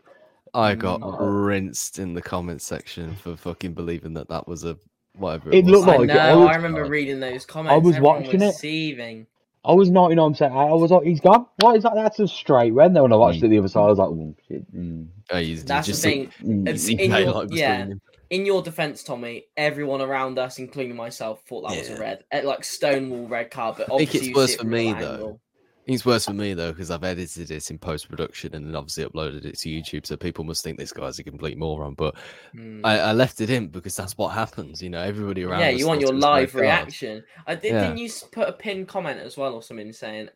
[0.54, 1.46] I got Mm.
[1.46, 4.78] rinsed in the comments section for fucking believing that that was a
[5.14, 5.50] whatever.
[5.50, 5.72] It, It was.
[5.72, 6.14] looked I like know.
[6.14, 6.18] it.
[6.18, 7.74] I I, was- remember reading those comments.
[7.74, 8.58] I was Everyone watching was it.
[8.58, 9.26] Seething.
[9.66, 11.46] I was 99% I I was like, he's gone.
[11.60, 11.94] What is that?
[11.94, 12.94] That's a straight red.
[12.94, 14.74] Then when I watched it the other side, I was like, oh, shit.
[14.74, 16.30] Mm, Oh, you- you That's the just thing.
[16.42, 16.68] mm.
[16.68, 17.86] It's in your, between yeah.
[18.30, 22.42] In your defense, Tommy, everyone around us, including myself, thought that was a red, eh,
[22.44, 23.76] like Stonewall red card.
[23.78, 25.12] But I think obviously it's worse it for me, though.
[25.12, 25.40] angle.
[25.86, 29.04] It's worse for me though because I've edited it in post production and then obviously
[29.04, 31.94] uploaded it to YouTube, so people must think this guy's a complete moron.
[31.94, 32.16] But
[32.52, 32.80] Hmm.
[32.84, 34.82] I, I left it in because that's what happens.
[34.82, 35.60] You know, everybody around.
[35.60, 37.24] Yeah, you want your it was a red live reaction.
[37.46, 37.72] I did.
[37.72, 37.80] Yeah.
[37.82, 40.28] Didn't you put a pinned comment as well or something saying,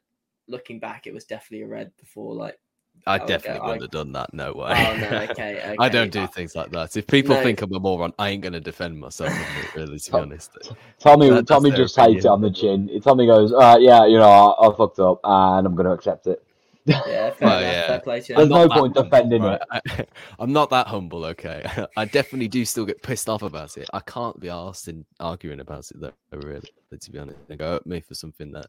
[0.47, 2.35] looking back, it was definitely a red before?
[2.35, 2.59] Like,
[3.07, 4.33] I Okay, definitely I- wouldn't have done that.
[4.35, 4.73] No way.
[4.77, 6.97] oh no, okay, I don't do things like that.
[6.97, 7.43] If people no.
[7.43, 9.31] think I'm a moron, I ain't gonna defend myself.
[9.33, 10.57] it, really, to be honest.
[10.99, 12.91] Tommy, That- Tommy just takes it on the chin.
[13.03, 16.27] Tommy goes, uh, yeah, you know, I, I fucked up and I'm going to accept
[16.27, 16.43] it.
[16.87, 17.87] Yeah, fair, Well, yeah.
[17.87, 18.35] fair play to.
[18.35, 19.61] There's no point humble, defending right?
[19.85, 20.09] it.
[20.39, 21.65] I, am not that humble, okay?
[21.97, 23.89] I definitely do still get pissed off about it.
[23.93, 26.67] I can't be asked in arguing about it, though, really,
[26.99, 27.39] to be honest.
[27.49, 28.67] They go at me for something that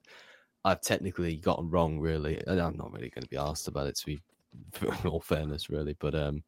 [0.63, 2.41] I've technically gotten wrong, really.
[2.47, 4.21] And I'm not really going to be asked about it, to be
[4.81, 5.95] in all fairness, really.
[5.99, 6.43] But um,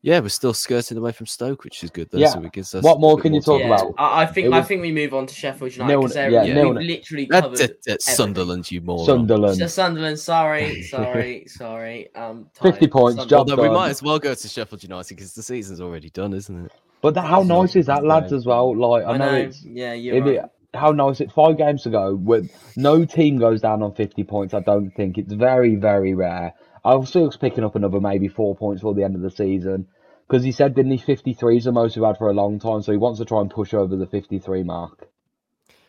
[0.00, 2.18] yeah, we're still skirting away from Stoke, which is good, though.
[2.18, 2.28] Yeah.
[2.28, 3.94] So it gives us What more bit can you talk yeah, about?
[3.98, 6.44] I, I think It I think we move on to Sheffield United Nil- because yeah,
[6.44, 8.34] we've nil- literally That's covered it, that's everything.
[8.34, 9.58] Sunderland, you more Sunderland.
[9.58, 12.14] So Sunderland, sorry, sorry, sorry.
[12.14, 15.42] Um, 50 points, job Although we might as well go to Sheffield United because the
[15.42, 16.72] season's already done, isn't it?
[17.00, 18.76] But that, how nice is that, lads, as well?
[18.76, 19.38] Like, I, I know, know.
[19.38, 19.64] it's.
[19.64, 20.50] Yeah, you're If right.
[20.78, 21.32] It, how now is it?
[21.32, 22.14] Five games to go.
[22.14, 24.54] With no team goes down on fifty points.
[24.54, 26.54] I don't think it's very very rare.
[26.84, 29.88] I'll still picking up another maybe four points for the end of the season
[30.26, 32.58] because he said didn't he fifty three is the most we've had for a long
[32.58, 35.08] time, so he wants to try and push over the fifty three mark.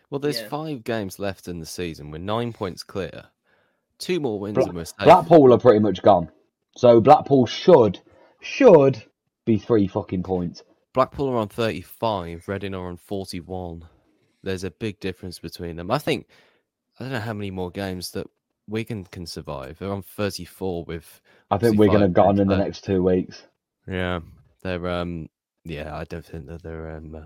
[0.10, 0.48] Well, there's Yeah.
[0.50, 2.10] five games left in the season.
[2.10, 3.26] We're nine points clear.
[4.00, 4.98] Two more wins Bla- and we're safe.
[5.04, 6.30] Blackpool are pretty much gone,
[6.76, 8.00] so Blackpool should
[8.42, 9.04] should
[9.46, 10.64] be three fucking points.
[10.94, 13.84] Blackpool are on 35, Reading are on 41.
[14.44, 15.92] There's a big difference between them.
[15.92, 16.28] I think,
[17.00, 18.28] I don't know how many more games that
[18.68, 19.80] Wigan can survive.
[19.80, 21.22] They're on 34 with.
[21.52, 23.44] I think we're gonna 65 gone in the next two weeks.
[23.88, 24.20] Yeah.
[24.62, 25.30] They're, um,
[25.66, 27.26] yeah, I don't think that they're, um, uh,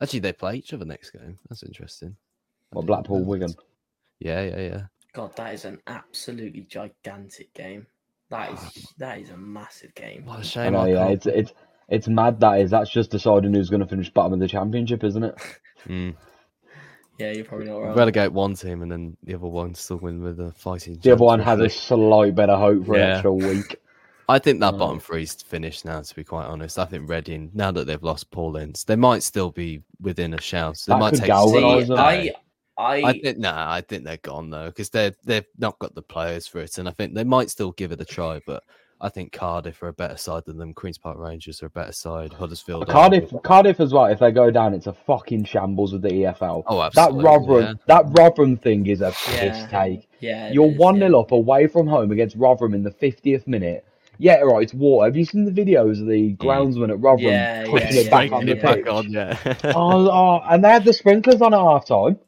[0.00, 1.38] actually, they play each other next game.
[1.48, 2.16] That's interesting.
[2.72, 3.24] I Well, Blackpool.
[3.24, 3.54] Wigan.
[4.18, 4.82] Yeah, yeah, yeah.
[5.12, 7.86] God, that is an absolutely gigantic game.
[8.30, 10.24] That is that is a massive game.
[10.26, 10.72] What a I shame.
[10.72, 11.52] know, I yeah, it's it's
[11.88, 12.40] it's mad.
[12.40, 12.70] That is.
[12.70, 15.34] That's just deciding who's going to finish bottom of the championship, isn't it?
[15.86, 16.14] Mm.
[17.18, 17.96] Yeah, you're probably not wrong.
[17.96, 20.98] Relegate one team and then the other one still win with a fighting.
[21.00, 23.14] The other one has a slight better hope for an Yeah.
[23.14, 23.76] extra week.
[24.28, 24.78] I think that Mm.
[24.78, 26.00] bottom three's finished now.
[26.00, 29.22] To be quite honest, I think Reading now that they've lost Paul Ince, they might
[29.22, 30.82] still be within a shout.
[30.86, 31.26] They That might take.
[31.26, 31.98] galvanise See, them.
[31.98, 32.32] I,
[32.78, 36.02] I, I think nah, I think they're gone though because they're they've not got the
[36.02, 38.40] players for it, and I think they might still give it a try.
[38.46, 38.62] But
[39.00, 40.72] I think Cardiff are a better side than them.
[40.72, 42.32] Queens Park Rangers are a better side.
[42.32, 44.06] Huddersfield, are- Cardiff, Cardiff as well.
[44.06, 46.62] If they go down, it's a fucking shambles with the EFL.
[46.66, 47.72] Oh, that absolutely, Rotherham, yeah.
[47.86, 49.66] that Rotherham thing is a piss Yeah.
[49.66, 50.08] take.
[50.20, 51.08] yeah, it You're is, one yeah.
[51.08, 53.84] 0 up away from home against Rotherham in the fiftieth minute.
[54.18, 54.62] Yeah, right.
[54.62, 55.06] It's water.
[55.06, 56.36] Have you seen the videos of the mm.
[56.36, 58.84] groundsman at Rotherham Yeah, pushing yeah, it back on the it pitch?
[58.84, 59.36] back on, yeah.
[59.74, 62.18] oh, oh, and they had the sprinklers on at half time.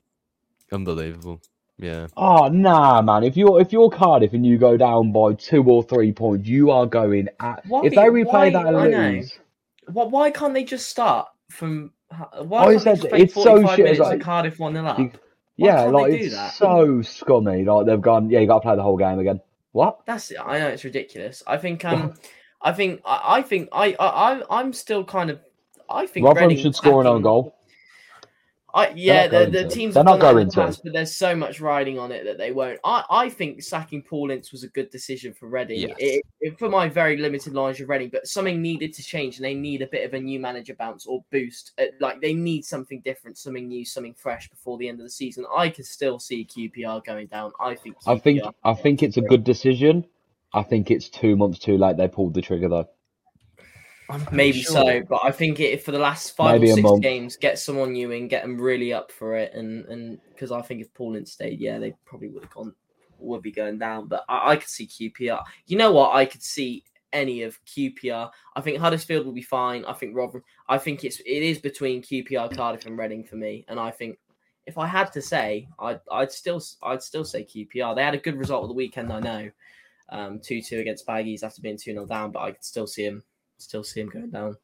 [0.73, 1.41] Unbelievable.
[1.79, 2.07] Yeah.
[2.17, 3.23] Oh nah, man!
[3.23, 6.71] If you're if you're Cardiff and you go down by two or three points, you
[6.71, 7.65] are going at.
[7.67, 9.39] Why- if they replay why- that and I lose,
[9.93, 11.93] Why, why can't they just start from?
[12.45, 14.87] Why I can't they said just it's so 45 shit, minutes like- Cardiff one 0
[14.87, 14.99] up?
[14.99, 15.13] you- Why
[15.57, 16.55] yeah, can't like they do it's that?
[16.55, 17.65] so scummy.
[17.65, 19.41] Like they've gone, yeah, you got to play the whole game again.
[19.73, 20.01] What?
[20.07, 21.43] That's I know it's ridiculous.
[21.47, 22.15] I think um,
[22.63, 25.41] I think I, I think I I I'm- I'm still kind of.
[25.91, 27.56] I think Rotherham Reading should score an own goal.
[28.77, 30.57] I, yeah, the, the teams They're not done that in going to.
[30.67, 32.79] past, but there's so much riding on it that they won't.
[32.85, 35.81] I, I think sacking Paul Ince was a good decision for Reading.
[35.81, 35.97] Yes.
[35.99, 39.45] It, it- for my very limited knowledge of Reading, but something needed to change, and
[39.47, 41.73] they need a bit of a new manager bounce or boost.
[41.79, 45.11] Uh, Like they need something different, something new, something fresh before the end of the
[45.11, 45.47] season.
[45.57, 47.53] I can still see QPR going down.
[47.59, 47.97] I think.
[48.07, 50.05] I think I think it's a good decision.
[50.53, 51.97] I think it's two months too late.
[51.97, 52.89] They pulled the trigger though.
[54.09, 56.75] I'm pretty Maybe sure- so, but I think it, for the last five Maybe or
[56.75, 57.03] six month.
[57.03, 60.63] games, get someone new in, get them really up for it, and and because I
[60.63, 62.75] think if Paul Ince stayed, yeah, they probably would have gone,
[63.19, 64.07] would be going down.
[64.07, 65.43] But I, I could see QPR.
[65.67, 66.15] You know what?
[66.15, 68.31] I could see any of QPR.
[68.55, 69.85] I think Huddersfield will be fine.
[69.87, 70.45] I think Rotherham.
[70.69, 73.65] I think it's it is between QPR, Cardiff, and Reading for me.
[73.69, 74.19] And I think
[74.67, 77.97] if I had to say, I'd I'd still I'd still say QPR.
[77.97, 79.13] They had a good result of the weekend.
[79.13, 79.51] I know,
[80.11, 83.05] um, two two against Baggies after being two 0 down, but I could still see
[83.05, 83.23] him
[83.59, 84.57] still see him going down.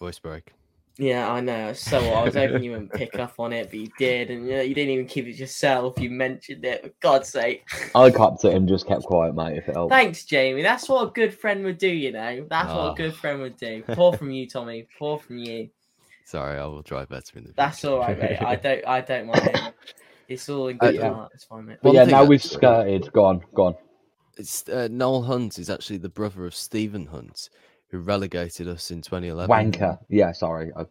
[0.00, 0.52] Voice break.
[0.98, 1.74] Yeah, I know.
[1.74, 4.52] So I was hoping you wouldn't pick up on it, but you did, and you,
[4.56, 5.98] know, you didn't even keep it yourself.
[6.00, 6.84] You mentioned it.
[6.84, 7.64] For God's sake!
[7.94, 9.58] I copped it and just kept quiet, mate.
[9.58, 9.90] If it helps.
[9.92, 10.62] Thanks, Jamie.
[10.62, 11.88] That's what a good friend would do.
[11.90, 12.92] You know, that's what Oh.
[12.92, 13.82] a good friend would do.
[13.88, 14.88] Pour from you, Tommy.
[14.98, 15.68] Pour from you.
[16.24, 17.52] Sorry, I will try better in the.
[17.54, 18.40] That's all right, mate.
[18.40, 18.86] I don't.
[18.86, 19.74] I don't mind.
[20.28, 21.12] It's all in Uh, good yeah.
[21.12, 21.32] heart.
[21.34, 21.78] It's fine, mate.
[21.82, 23.12] But yeah, now we've skirted.
[23.12, 23.74] Go on, go on.
[24.38, 27.50] It's uh, Noel Hunt is actually the brother of Stephen Hunt,
[27.88, 29.50] who relegated us in 2011.
[29.72, 29.98] Wanker.
[30.08, 30.72] Yeah, sorry.
[30.76, 30.86] I, I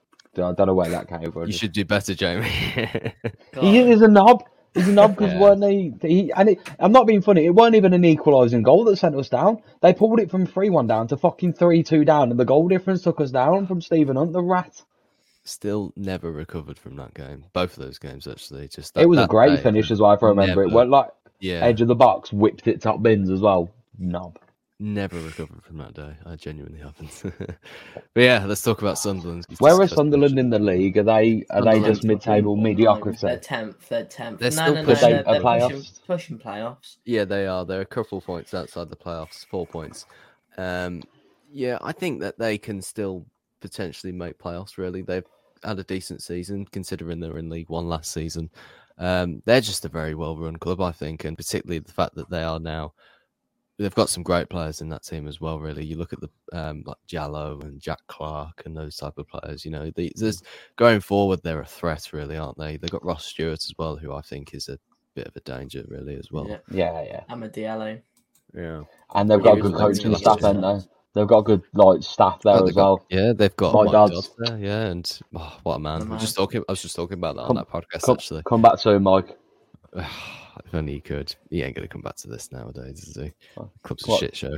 [0.53, 1.47] don't know where that came from.
[1.47, 2.49] You should do better, Jamie.
[3.60, 4.43] He is a knob.
[4.73, 5.39] He's a knob because Yeah.
[5.39, 5.93] weren't they?
[6.08, 7.45] He, and it, I'm not being funny.
[7.45, 9.62] It weren't even an equalising goal that sent us down.
[9.81, 12.67] They pulled it from three one down to fucking three two down, and the goal
[12.67, 14.81] difference took us down from Stephen Hunt, the rat.
[15.45, 17.45] Still never recovered from that game.
[17.53, 18.67] Both of those games, actually.
[18.67, 20.12] Just it that- was a great finish as well.
[20.12, 23.01] If I remember, it never- went like Yeah, edge of the box, whipped it top
[23.01, 23.69] bins as well.
[23.97, 24.38] Knob.
[24.79, 26.15] Never recovered from that day.
[26.25, 27.23] I genuinely haven't.
[28.13, 29.45] but yeah, let's talk about Sunderland.
[29.49, 30.97] We've Where are Sunderland in the league?
[30.97, 33.17] Are they are they just mid table mediocrity?
[33.21, 33.47] They're mediocrity?
[33.47, 33.89] tenth.
[33.89, 34.39] They're tenth.
[34.39, 36.05] They're no, still no, no, pushing- they're, they they're a pushing, playoffs?
[36.05, 36.97] pushing playoffs.
[37.05, 37.65] Yeah, they are.
[37.65, 40.05] They're a couple points outside the playoffs, four points.
[40.57, 41.03] Um,
[41.51, 43.25] yeah, I think that they can still
[43.61, 44.77] potentially make playoffs.
[44.77, 45.25] Really, they've
[45.63, 48.49] had a decent season considering they were in League One last season.
[48.97, 52.43] Um, they're just a very well-run club, I think, and particularly the fact that they
[52.43, 52.93] are now.
[53.77, 55.59] They've got some great players in that team as well.
[55.59, 59.27] Really, you look at the um, like Diallo and Jack Clarke and those type of
[59.27, 59.65] players.
[59.65, 60.41] You know, the, there's
[60.77, 62.77] going forward, they're a threat, really, aren't they?
[62.77, 64.79] They've got Ross Stewart as well, who I think is a
[65.13, 66.47] bit of a danger, really, as well.
[66.47, 67.21] Yeah, Yeah, yeah.
[67.29, 68.01] Amad Diallo.
[68.53, 68.83] yeah.
[69.13, 70.85] And they've got he good coaching like- staff, haven't they?
[71.13, 73.05] They've got good like staff there Oh, as got- well.
[73.09, 74.13] yeah, they've got Mike Mike Dodds.
[74.13, 75.99] Dodds there, yeah, and oh, what a man!
[76.01, 76.61] The I was just talking.
[76.67, 78.41] I was just talking about that Come- on that podcast Come, actually.
[78.45, 79.38] come back soon, Mike.
[80.65, 81.36] if only he could.
[81.49, 83.31] He ain't gonna come back to this nowadays, is he?
[83.58, 84.19] Oh, Club's a what?
[84.19, 84.58] shit show.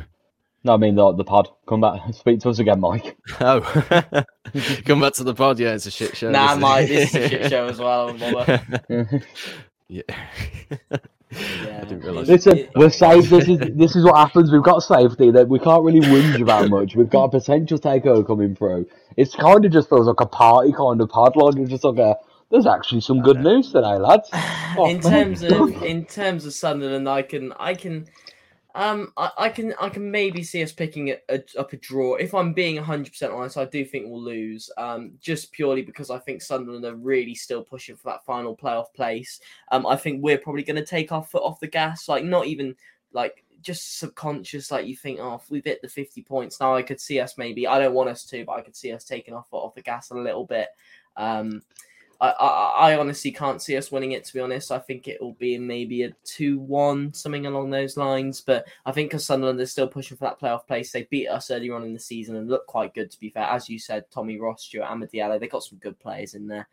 [0.63, 1.50] No, I mean the, the pod.
[1.67, 3.17] Come back, speak to us again, Mike.
[3.39, 3.60] Oh,
[4.86, 5.60] come back to the pod.
[5.60, 6.32] Yeah, it's a shit show.
[6.32, 8.15] Nah, this Mike, this is a shit show as well.
[9.88, 10.02] yeah.
[11.30, 11.82] Yeah.
[11.82, 12.28] I didn't realise.
[12.30, 13.30] Listen, we're safe.
[13.30, 14.52] This is this is what happens.
[14.52, 16.95] We've got safety that we can't really whinge about much.
[16.95, 18.88] We've got a potential takeover coming through.
[19.17, 21.36] It's kind of just feels like a party kind of pod.
[21.36, 22.15] Like it's just like a.
[22.49, 24.29] There's actually some good news today, lads.
[24.79, 28.05] Oh, in terms of in terms of Sunderland, I can I can
[28.75, 32.13] um I, I can I can maybe see us picking a, a, up a draw.
[32.15, 34.69] If I'm being 100 percent honest, I do think we'll lose.
[34.77, 38.93] Um, just purely because I think Sunderland are really still pushing for that final playoff
[38.93, 39.39] place.
[39.71, 42.07] Um, I think we're probably going to take our foot off the gas.
[42.07, 42.75] Like not even
[43.13, 44.69] like just subconscious.
[44.69, 47.65] Like you think, oh, we've hit the 50 points now, I could see us maybe.
[47.65, 49.81] I don't want us to, but I could see us taking our foot off the
[49.81, 50.67] gas a little bit.
[51.15, 51.62] Um,
[52.19, 54.25] I, I, I honestly can't see us winning it.
[54.25, 58.41] To be honest, I think it will be maybe a two-one, something along those lines.
[58.41, 61.51] But I think because Sunderland is still pushing for that playoff place, they beat us
[61.51, 63.12] earlier on in the season and looked quite good.
[63.12, 66.34] To be fair, as you said, Tommy Ross, Stewart Amadiello, they got some good players
[66.34, 66.67] in there.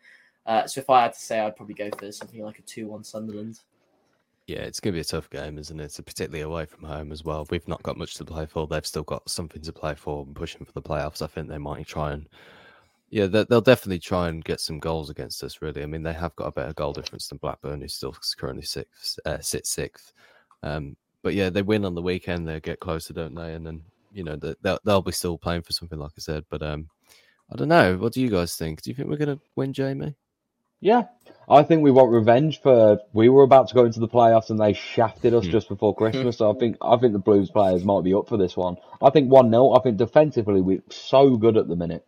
[0.45, 3.03] Uh, so if I had to say, I'd probably go for something like a two-one
[3.03, 3.59] Sunderland.
[4.47, 5.91] Yeah, it's going to be a tough game, isn't it?
[5.91, 7.47] So particularly away from home as well.
[7.49, 8.67] We've not got much to play for.
[8.67, 11.23] They've still got something to play for and pushing for the playoffs.
[11.23, 12.29] I think they might try and,
[13.09, 15.61] yeah, they- they'll definitely try and get some goals against us.
[15.61, 18.63] Really, I mean, they have got a better goal difference than Blackburn, who still currently
[18.63, 20.13] sixth, uh, sits sixth.
[20.63, 22.47] Um, but yeah, they win on the weekend.
[22.47, 23.53] They get closer, don't they?
[23.53, 26.45] And then you know they- they'll they'll be still playing for something, like I said.
[26.49, 26.89] But um,
[27.51, 27.97] I don't know.
[27.97, 28.81] What do you guys think?
[28.81, 30.15] Do you think we're going to win, Jamie?
[30.81, 31.03] Yeah,
[31.49, 32.99] I think we want revenge for.
[33.13, 35.51] We were about to go into the playoffs and they shafted us Hmm.
[35.51, 35.95] just before
[36.33, 36.37] Christmas.
[36.37, 38.77] So I think I think the Blues players might be up for this one.
[39.01, 42.07] I think one 0 I think defensively we're so good at the minute.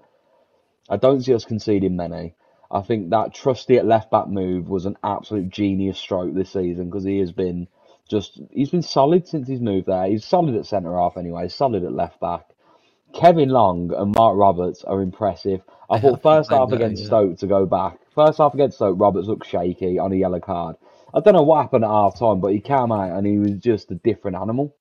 [0.90, 2.36] I don't see us conceding many.
[2.70, 6.86] I think that trusty at left back move was an absolute genius stroke this season
[6.86, 7.68] because he has been
[8.10, 10.08] just he's been solid since he's moved there.
[10.08, 11.48] He's solid at centre half anyway.
[11.48, 12.46] Solid at left back.
[13.14, 15.62] Kevin Long and Marc Roberts are impressive.
[15.90, 17.08] I thought first half against yeah.
[17.08, 18.00] Stoke to go back.
[18.14, 20.76] First half against Stoke, Roberts looked shaky on a yellow card.
[21.14, 23.52] I don't know what happened at half time, but he came out and he was
[23.52, 24.76] just a different animal.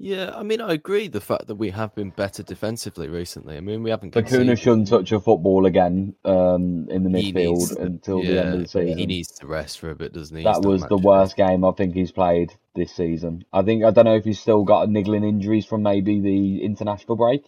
[0.00, 1.08] Yeah, I mean, I agree.
[1.08, 3.56] The fact that we have been better defensively recently.
[3.56, 4.14] I mean, we haven't.
[4.14, 8.38] Bacuna conceded- shouldn't touch a football again um, in the He midfield to- until the
[8.38, 8.96] end of the season.
[8.96, 10.44] He needs to rest for a bit, doesn't he?
[10.44, 11.04] That done was the matches.
[11.04, 13.44] worst game I think he's played this season.
[13.52, 17.16] I think I don't know if he's still got niggling injuries from maybe the international
[17.16, 17.42] break.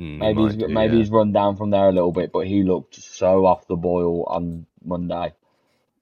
[0.00, 0.98] Mm, Maybe might he's do, maybe yeah.
[1.02, 4.24] he's run down from there a little bit, but he looked so off the boil
[4.24, 5.34] on Monday.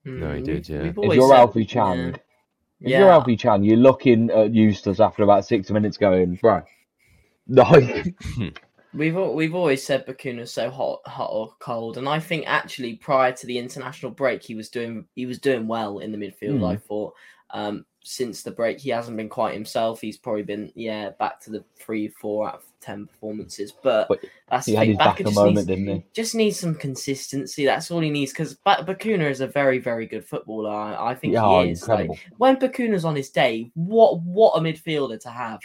[0.05, 0.83] No, he Mm, did, yeah.
[0.83, 2.17] we've If you're said- Alfie Chang, yeah.
[2.81, 3.01] If Yeah.
[3.01, 6.63] you're Alfie Chang, you're looking at Eustace after about six minutes, going, bro,
[7.49, 8.15] like,
[8.95, 13.33] We've we've always said Bacuna's so hot, hot or cold, and I think actually prior
[13.33, 16.59] to the international break, he was doing he was doing well in the midfield.
[16.61, 16.65] Hmm.
[16.65, 17.15] I thought
[17.51, 20.01] um, since the break, he hasn't been quite himself.
[20.01, 24.21] He's probably been yeah back to the three, four out of ten performances, but, But
[24.49, 26.05] that's he the had his back a moment, needs, didn't he?
[26.13, 27.65] just needs some consistency.
[27.65, 30.71] That's all he needs because ba- Bacuna is a very very good footballer.
[30.71, 31.87] I, I think Yeah, he is.
[31.89, 35.61] Like, when Bacuna's on his day, what what a midfielder to have.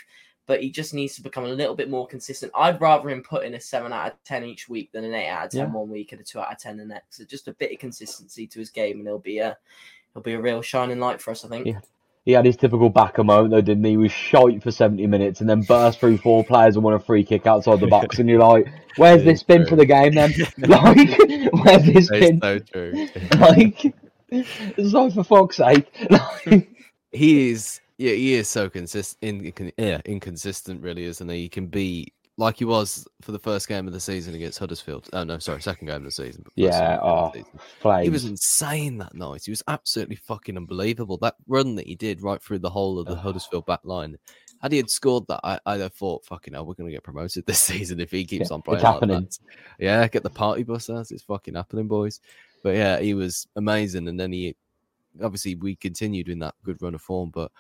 [0.46, 2.52] But he just needs to become a little bit more consistent.
[2.54, 5.30] I'd rather him put in a seven out of ten each week than an eight
[5.30, 5.72] out of ten Yeah.
[5.74, 7.16] one week and a two out of ten the next.
[7.16, 9.56] So just a bit of consistency to his game, and he'll be a
[10.14, 11.46] he'll be a real shining light for us.
[11.46, 11.68] I think.
[11.68, 11.80] Yeah.
[12.26, 13.92] He had his typical backer moment though, didn't he?
[13.92, 17.00] He was shite for 70 minutes and then burst through four players and won a
[17.00, 18.20] free kick outside the box.
[18.20, 19.68] And you're like, where's this is spin true.
[19.68, 20.32] for the game then?
[20.58, 22.42] like, where's this That is spin?
[22.42, 23.08] so true.
[23.40, 23.94] like,
[24.30, 25.92] it's like for fuck's sake.
[26.10, 26.70] Like,
[27.12, 31.68] he is yeah he is so consistent in, yeah inconsistent really isn't he he can
[31.68, 35.08] be like he was for the first game of the season against Huddersfield.
[35.14, 36.44] Oh no sorry second game of the season.
[36.56, 38.04] Yeah, oh, season.
[38.04, 39.44] he was insane that night.
[39.46, 41.18] He was absolutely fucking unbelievable.
[41.18, 44.18] That run that he did right through the whole of the Huddersfield back line
[44.62, 47.46] had he had scored that I, I'd thought fucking hell we're going to get promoted
[47.48, 49.22] this season if he keeps Yeah, on it's playing like happening.
[49.24, 49.38] that
[49.78, 52.20] yeah get the party bus out it's fucking happening boys.
[52.64, 54.56] But yeah he was amazing and then he
[55.22, 57.52] obviously we continued in that good run of form, but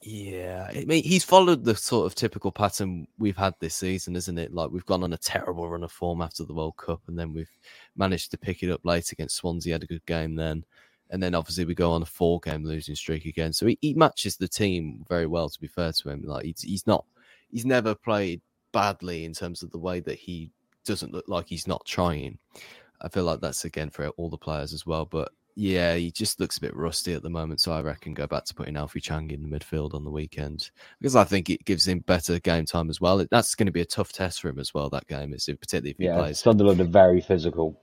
[0.00, 4.38] yeah, I mean he's followed the sort of typical pattern we've had this season, isn't
[4.38, 4.54] it?
[4.54, 7.32] Like we've gone on a terrible run of form after the World Cup, and then
[7.32, 7.50] we've
[7.96, 9.74] managed to pick it up late against Swansea.
[9.74, 10.64] Had a good game then,
[11.10, 13.52] and then obviously we go on a four-game losing streak again.
[13.52, 15.48] So he, he matches the team very well.
[15.48, 17.04] To be fair to him, like he's, he's not,
[17.50, 18.40] he's never played
[18.72, 20.50] badly in terms of the way that he
[20.84, 22.38] doesn't look like he's not trying.
[23.00, 26.38] I feel like that's again for all the players as well, but yeah, he just
[26.38, 27.60] looks a bit rusty at the moment.
[27.60, 30.70] So I reckon go back to putting Alfie Chang in the midfield on the weekend
[31.00, 33.26] because I think it gives him better game time as well.
[33.28, 34.88] That's going to be a tough test for him as well.
[34.88, 36.38] That game is particularly if he Yeah, plays.
[36.38, 37.76] Sunderland are very physical.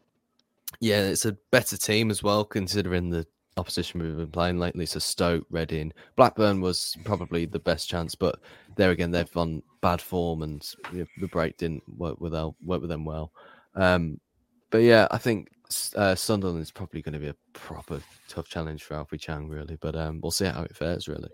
[0.79, 4.85] Yeah, it's a better team as well, considering the opposition we've been playing lately.
[4.85, 8.39] So Stoke, Reading, Blackburn was probably the best chance, but
[8.77, 12.89] there again, they've on bad form, and the break didn't work with them, work with
[12.89, 13.33] them well.
[13.75, 14.21] Um,
[14.69, 15.49] but yeah, I think
[15.95, 19.77] uh, Sunderland is probably going to be a proper tough challenge for Alfie Chang, really.
[19.79, 21.29] But um, we'll see how it fares, really.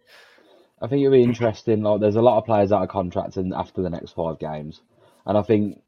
[0.81, 1.81] I think it'll be interesting.
[1.81, 4.81] Like, there's a lot of players out of contract in, after the next five games,
[5.25, 5.81] and I think.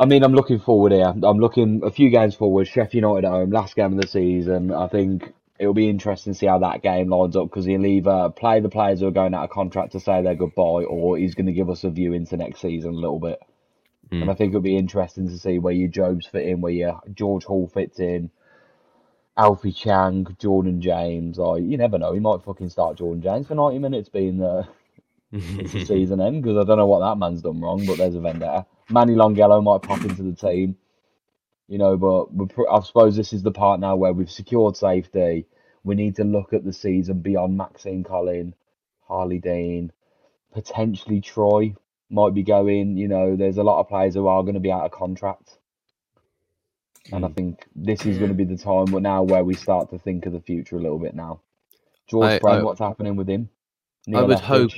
[0.00, 1.08] I mean, I'm looking forward here.
[1.08, 2.68] I'm looking a few games forward.
[2.68, 4.72] Sheffield United at home, last game of the season.
[4.72, 8.30] I think it'll be interesting to see how that game lines up because he'll either
[8.30, 11.34] play the players who are going out of contract to say their goodbye, or he's
[11.34, 13.40] going to give us a view into next season a little bit.
[14.10, 14.22] Mm.
[14.22, 17.00] And I think it'll be interesting to see where your Jobes fit in, where your
[17.14, 18.30] George Hall fits in,
[19.36, 21.38] Alfie Chang, Jordan James.
[21.38, 24.66] Or you never know, he might fucking start Jordan James for 90 minutes being the,
[25.30, 28.20] the season end because I don't know what that man's done wrong, but there's a
[28.20, 28.66] vendetta.
[28.90, 30.76] Manny Longelo might pop into the team,
[31.68, 31.96] you know.
[31.96, 35.46] But pr- I suppose this is the part now where we've secured safety.
[35.84, 38.54] We need to look at the season beyond Maxime Colin,
[39.08, 39.92] Harlee Dean,
[40.52, 41.74] potentially Troy
[42.10, 42.96] might be going.
[42.96, 45.58] You know, there's a lot of players who are going to be out of contract,
[47.12, 47.34] and I hmm.
[47.34, 50.26] think this is going to be the time where now where we start to think
[50.26, 51.40] of the future a little bit now.
[52.06, 53.48] George I- Brown, I- what's happening with him?
[54.06, 54.70] I Neil would hope,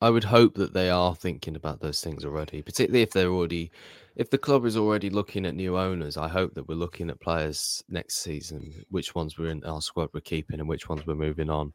[0.00, 3.70] I would hope that they are thinking about those things already, particularly if they're already,
[4.16, 6.16] if the club is already looking at new owners.
[6.16, 10.08] I hope that we're looking at players next season, which ones we're in our squad
[10.12, 11.72] we're keeping and which ones we're moving on.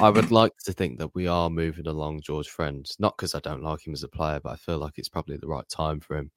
[0.00, 3.40] I would like to think that we are moving along George Friend, not because I
[3.40, 5.98] don't like him as a player, but I feel like it's probably the right time
[5.98, 6.30] for him.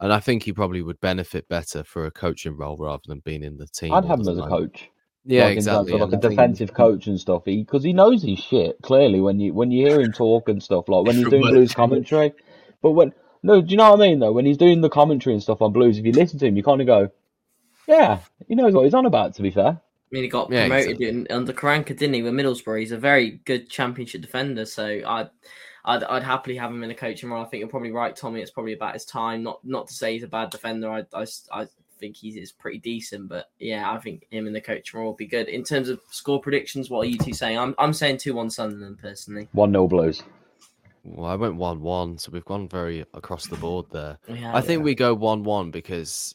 [0.00, 3.42] And I think he probably would benefit better for a coaching role rather than being
[3.42, 3.92] in the team.
[3.92, 4.88] I'd have him as a coach.
[5.24, 5.92] Yeah, like, exactly.
[5.92, 7.44] of, and like a think- defensive coach and stuff.
[7.44, 10.88] Because he, knows his shit clearly when you when you hear him talk and stuff.
[10.88, 12.32] Like when he's doing blues commentary.
[12.80, 13.12] But when
[13.42, 14.32] no, do you know what I mean though?
[14.32, 16.62] When he's doing the commentary and stuff on blues, if you listen to him, you
[16.62, 17.10] kind of go,
[17.88, 19.80] "Yeah, he knows what he's on about." To be fair,
[20.10, 22.80] I mean, he got Yeah, promoted in, under Karanka, didn't he, with Middlesbrough?
[22.80, 25.28] He's a very good championship defender, so I'd,
[25.84, 27.44] I'd, I'd happily have him in a coaching role.
[27.44, 28.40] I think you're probably right, Tommy.
[28.40, 29.42] It's probably about his time.
[29.42, 30.90] Not, not to say he's a bad defender.
[30.90, 31.66] I, I, I
[32.00, 35.18] think he's is pretty decent, but yeah, I think him in the coaching role would
[35.18, 35.48] be good.
[35.48, 37.58] In terms of score predictions, what are you two saying?
[37.58, 39.48] I'm, I'm saying two one Sunderland personally.
[39.52, 40.22] one 0 blows.
[41.04, 44.18] Well, I went one-one, so we've gone very across the board there.
[44.28, 46.34] Yeah, I think we go one-one because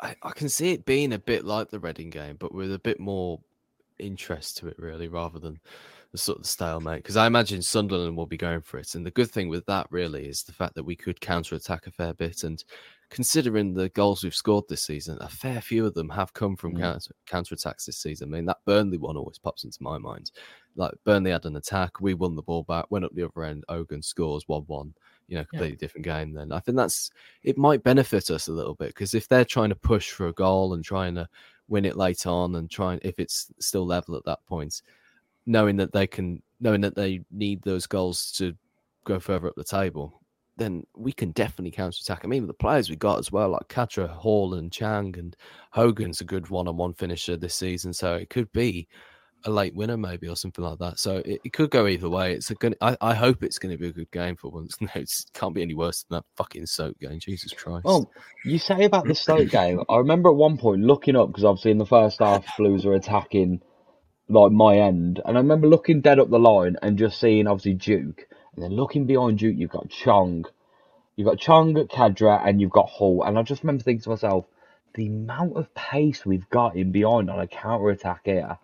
[0.00, 2.78] I, I can see it being a bit like the Reading game, but with a
[2.78, 3.40] bit more
[3.98, 5.60] interest to it, really, rather than
[6.12, 7.02] the sort of stalemate.
[7.02, 9.86] Because I imagine Sunderland will be going for it, and the good thing with that
[9.90, 12.42] really is the fact that we could counter-attack a fair bit.
[12.42, 12.62] And
[13.10, 16.74] considering the goals we've scored this season, a fair few of them have come from
[16.74, 16.80] Mm.
[16.80, 18.28] counter counter-attacks this season.
[18.28, 20.32] I mean, that Burnley one always pops into my mind.
[20.76, 23.64] Like Burnley had an attack, we won the ball back, went up the other end,
[23.68, 24.94] Ogun scores one-one.
[25.26, 26.32] You know, completely different game.
[26.32, 27.10] Then I think that's
[27.42, 30.32] it might benefit us a little bit because if they're trying to push for a
[30.32, 31.28] goal and trying to
[31.68, 34.82] win it late on and trying if it's still level at that point,
[35.46, 38.54] knowing that they can, knowing that they need those goals to
[39.04, 40.20] go further up the table,
[40.56, 42.20] then we can definitely counter attack.
[42.24, 45.36] I mean, the players we got as well, like Khadra, Hall, and Chang, and
[45.70, 47.92] Hogan's a good one on one finisher this season.
[47.92, 48.88] So it could be
[49.44, 50.98] a late winner, maybe, or something like that.
[50.98, 52.32] So it, it could go either way.
[52.32, 54.76] It's a good, I, I hope it's going to be a good game for once.
[54.80, 57.18] No, it can't be any worse than that fucking Stoke game.
[57.18, 57.84] Jesus Christ.
[57.84, 58.10] Well,
[58.44, 59.82] you say about the Stoke game.
[59.88, 62.94] I remember at one point looking up because obviously in the first half, Blues were
[62.94, 63.62] attacking
[64.28, 67.74] like my end, and I remember looking dead up the line and just seeing obviously
[67.74, 70.46] Duke, and then looking behind Duke, you've got Chong,
[71.16, 74.46] you've got Chong, Khadra, and you've got Hull, and I just remember thinking to myself,
[74.94, 78.58] the amount of pace we've got in behind on a counter attack here.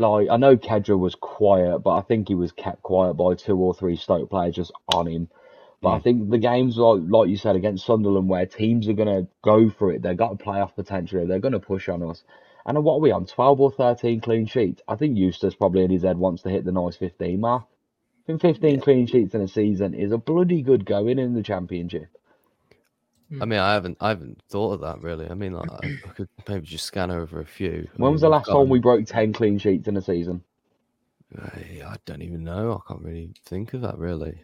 [0.00, 3.58] Like I know Khadra was quiet, but I think he was kept quiet by two
[3.58, 5.28] or three Stoke players just on him.
[5.82, 6.02] But I hmm.
[6.02, 9.92] think the games like like you said against Sunderland, where teams are gonna go for
[9.92, 12.24] it, they've got a playoff potential, they're gonna push on us.
[12.64, 13.26] And what are we on?
[13.26, 14.80] Twelve or thirteen clean sheets?
[14.88, 17.64] I think Eustace probably in his head wants to hit the nice fifteen mark.
[17.64, 21.42] I think fifteen clean sheets in a season is a bloody good going in the
[21.42, 22.08] championship.
[23.40, 25.28] I mean, I haven't, I haven't thought of that really.
[25.30, 25.76] I mean, like, I
[26.08, 27.86] I could maybe just scan over a few.
[27.94, 30.02] I When mean, was the last got- time we broke ten clean sheets in a
[30.02, 30.42] season?
[31.38, 32.72] I I don't even know.
[32.84, 34.42] I can't really think of that really.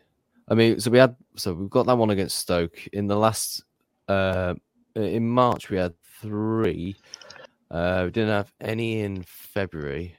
[0.49, 3.65] I mean, so we had so we've got that one against Stoke in the last
[4.09, 4.55] uh
[4.95, 6.97] in March we had three.
[7.71, 10.15] Uh we didn't have any in February.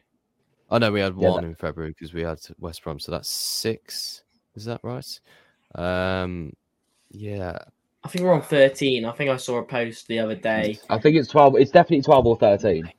[0.70, 3.30] Oh no, we had Yeah, one in February because we had West Brom, so that's
[3.30, 4.24] six.
[4.56, 5.20] Is that right?
[5.76, 6.52] Um
[7.10, 7.58] yeah.
[8.08, 9.04] I think we're on 13.
[9.04, 10.80] I think I saw a post the other day.
[10.90, 11.58] I think it's twelve.
[11.58, 12.90] It's definitely twelve or thirteen.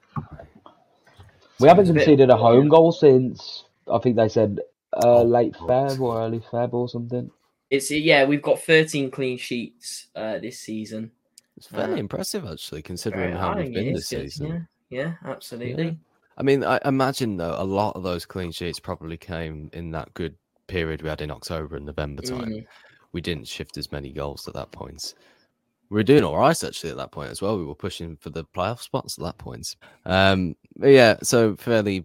[1.58, 4.60] We haven't It's a bit- conceded a home goal since I think they said
[5.02, 7.30] uh, late Feb or early Feb or something.
[7.70, 11.10] It's yeah, we've got 13 clean sheets uh, this season.
[11.56, 14.68] It's fairly Uh, impressive, actually, considering how we've been this good, season.
[14.90, 15.98] Yeah, yeah, absolutely.
[16.36, 20.12] I mean, I imagine though a lot of those clean sheets probably came in that
[20.12, 20.34] good
[20.66, 22.50] period we had in October and November time.
[22.50, 22.66] Mm.
[23.12, 25.14] We didn't shift as many goals at that point.
[25.90, 27.56] We were doing all right actually at that point as well.
[27.58, 29.74] We were pushing for the playoff spots at that point.
[30.04, 32.04] Um, but yeah, so fairly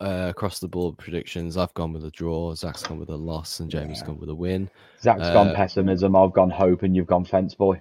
[0.00, 1.56] uh, across the board predictions.
[1.56, 2.54] I've gone with a draw.
[2.54, 4.06] Zach's gone with a loss, and Jamie's Yeah.
[4.06, 4.68] gone with a win.
[5.00, 6.16] Zach's gone Uh, pessimism.
[6.16, 7.80] I've gone hope, and you've gone fence boy.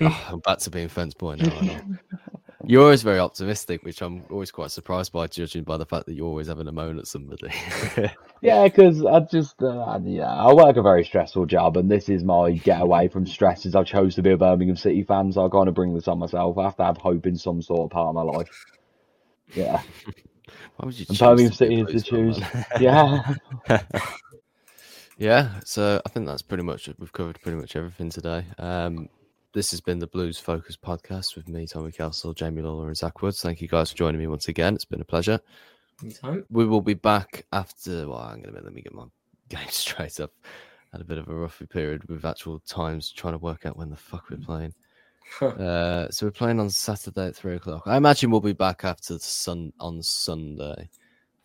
[0.00, 1.80] Oh, I'm back to being fence boy now.
[2.64, 6.14] You're always very optimistic, which I'm always quite surprised by, judging by the fact that
[6.14, 7.52] you're always having a moan at somebody.
[8.42, 12.24] Yeah, because I just uh, yeah, I work a very stressful job, and this is
[12.24, 13.76] my getaway from stresses.
[13.76, 16.18] I chose to be a Birmingham City fan, so I kind of bring this on
[16.18, 16.58] myself.
[16.58, 18.64] I have to have hope in some sort of part of my life.
[19.54, 19.80] Yeah,
[20.76, 22.40] Why would you and choose Birmingham City is to choose.
[22.80, 23.34] Yeah,
[25.18, 26.96] yeah, so I think that's pretty much it.
[26.98, 28.44] We've covered pretty much everything today.
[28.58, 29.08] Um,
[29.52, 33.20] this has been the Blues Focus podcast with me, Tommy Castle, Jamie Lawler, and Zach
[33.20, 33.42] Woods.
[33.42, 34.74] Thank you guys for joining me once again.
[34.74, 35.40] It's been a pleasure.
[36.02, 36.44] Anytime.
[36.50, 38.08] We will be back after.
[38.08, 39.04] Well, I'm gonna let me get my
[39.48, 40.32] game straight up.
[40.90, 43.90] Had a bit of a rough period with actual times trying to work out when
[43.90, 44.74] the fuck we're playing.
[45.40, 47.84] Uh, so we're playing on Saturday at three o'clock.
[47.86, 50.90] I imagine we'll be back after the sun on Sunday.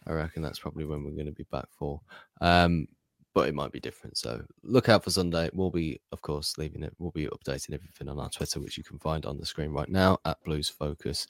[0.06, 2.02] I reckon that's probably when we're going to be back for.
[2.42, 2.90] Um,
[3.38, 4.18] but it might be different.
[4.18, 5.52] So look out for Sunday.
[5.54, 6.92] We'll be, of course, leaving it.
[6.98, 9.88] We'll be updating everything on our Twitter, which you can find on the screen right
[9.88, 11.28] now at Blues Focus.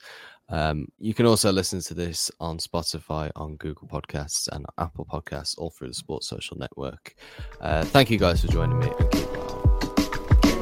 [0.48, 5.58] Um, you can also listen to this on Spotify, on Google Podcasts, and Apple Podcasts,
[5.58, 7.14] all through the Sports Social Network.
[7.60, 8.90] Uh, thank you guys for joining me.
[8.98, 9.30] And keep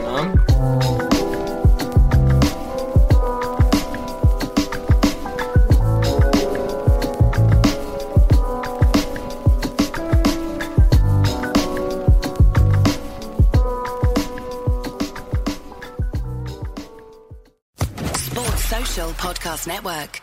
[0.02, 1.15] well.
[19.18, 20.20] Podcast Network.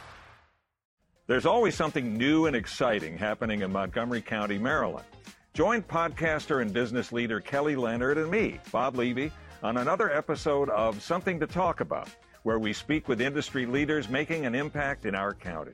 [1.26, 5.06] There's always something new and exciting happening in Montgomery County, Maryland.
[5.54, 9.32] Join podcaster and business leader Kelly Leonard and me, Bob Levy,
[9.64, 12.10] on another episode of Something to Talk About,
[12.44, 15.72] where we speak with industry leaders making an impact in our county.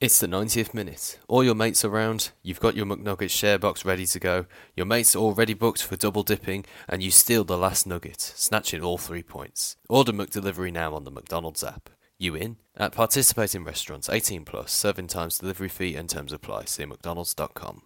[0.00, 1.18] It's the 90th minute.
[1.28, 5.14] All your mates around, you've got your McNuggets share box ready to go, your mates
[5.14, 9.22] are already booked for double dipping, and you steal the last nugget, snatching all three
[9.22, 9.76] points.
[9.88, 11.90] Order McDelivery now on the McDonald's app.
[12.20, 12.56] You in?
[12.76, 16.66] At participating restaurants, 18 plus, serving times, delivery fee, and terms apply.
[16.66, 17.80] See McDonald's.com.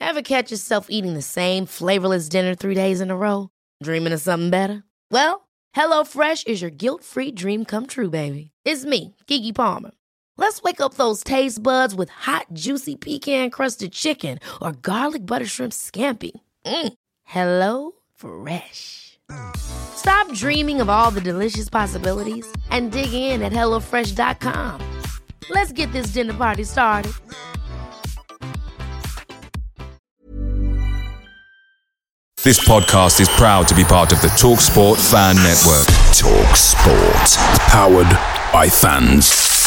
[0.00, 3.50] Ever catch yourself eating the same flavorless dinner three days in a row?
[3.82, 4.84] Dreaming of something better?
[5.10, 8.52] Well, HelloFresh is your guilt free dream come true, baby.
[8.64, 9.90] It's me, Keke Palmer.
[10.36, 15.46] Let's wake up those taste buds with hot, juicy pecan crusted chicken or garlic butter
[15.46, 16.32] shrimp scampi.
[16.64, 16.92] Mm.
[17.24, 17.92] Hello
[18.22, 19.18] Fresh.
[19.56, 25.00] Stop dreaming of all the delicious possibilities and dig in at HelloFresh.com.
[25.50, 27.12] Let's get this dinner party started.
[32.44, 35.86] This podcast is proud to be part of the TalkSport Fan Network.
[36.12, 37.38] Talk Sport.
[37.70, 38.10] Powered
[38.52, 39.61] by fans.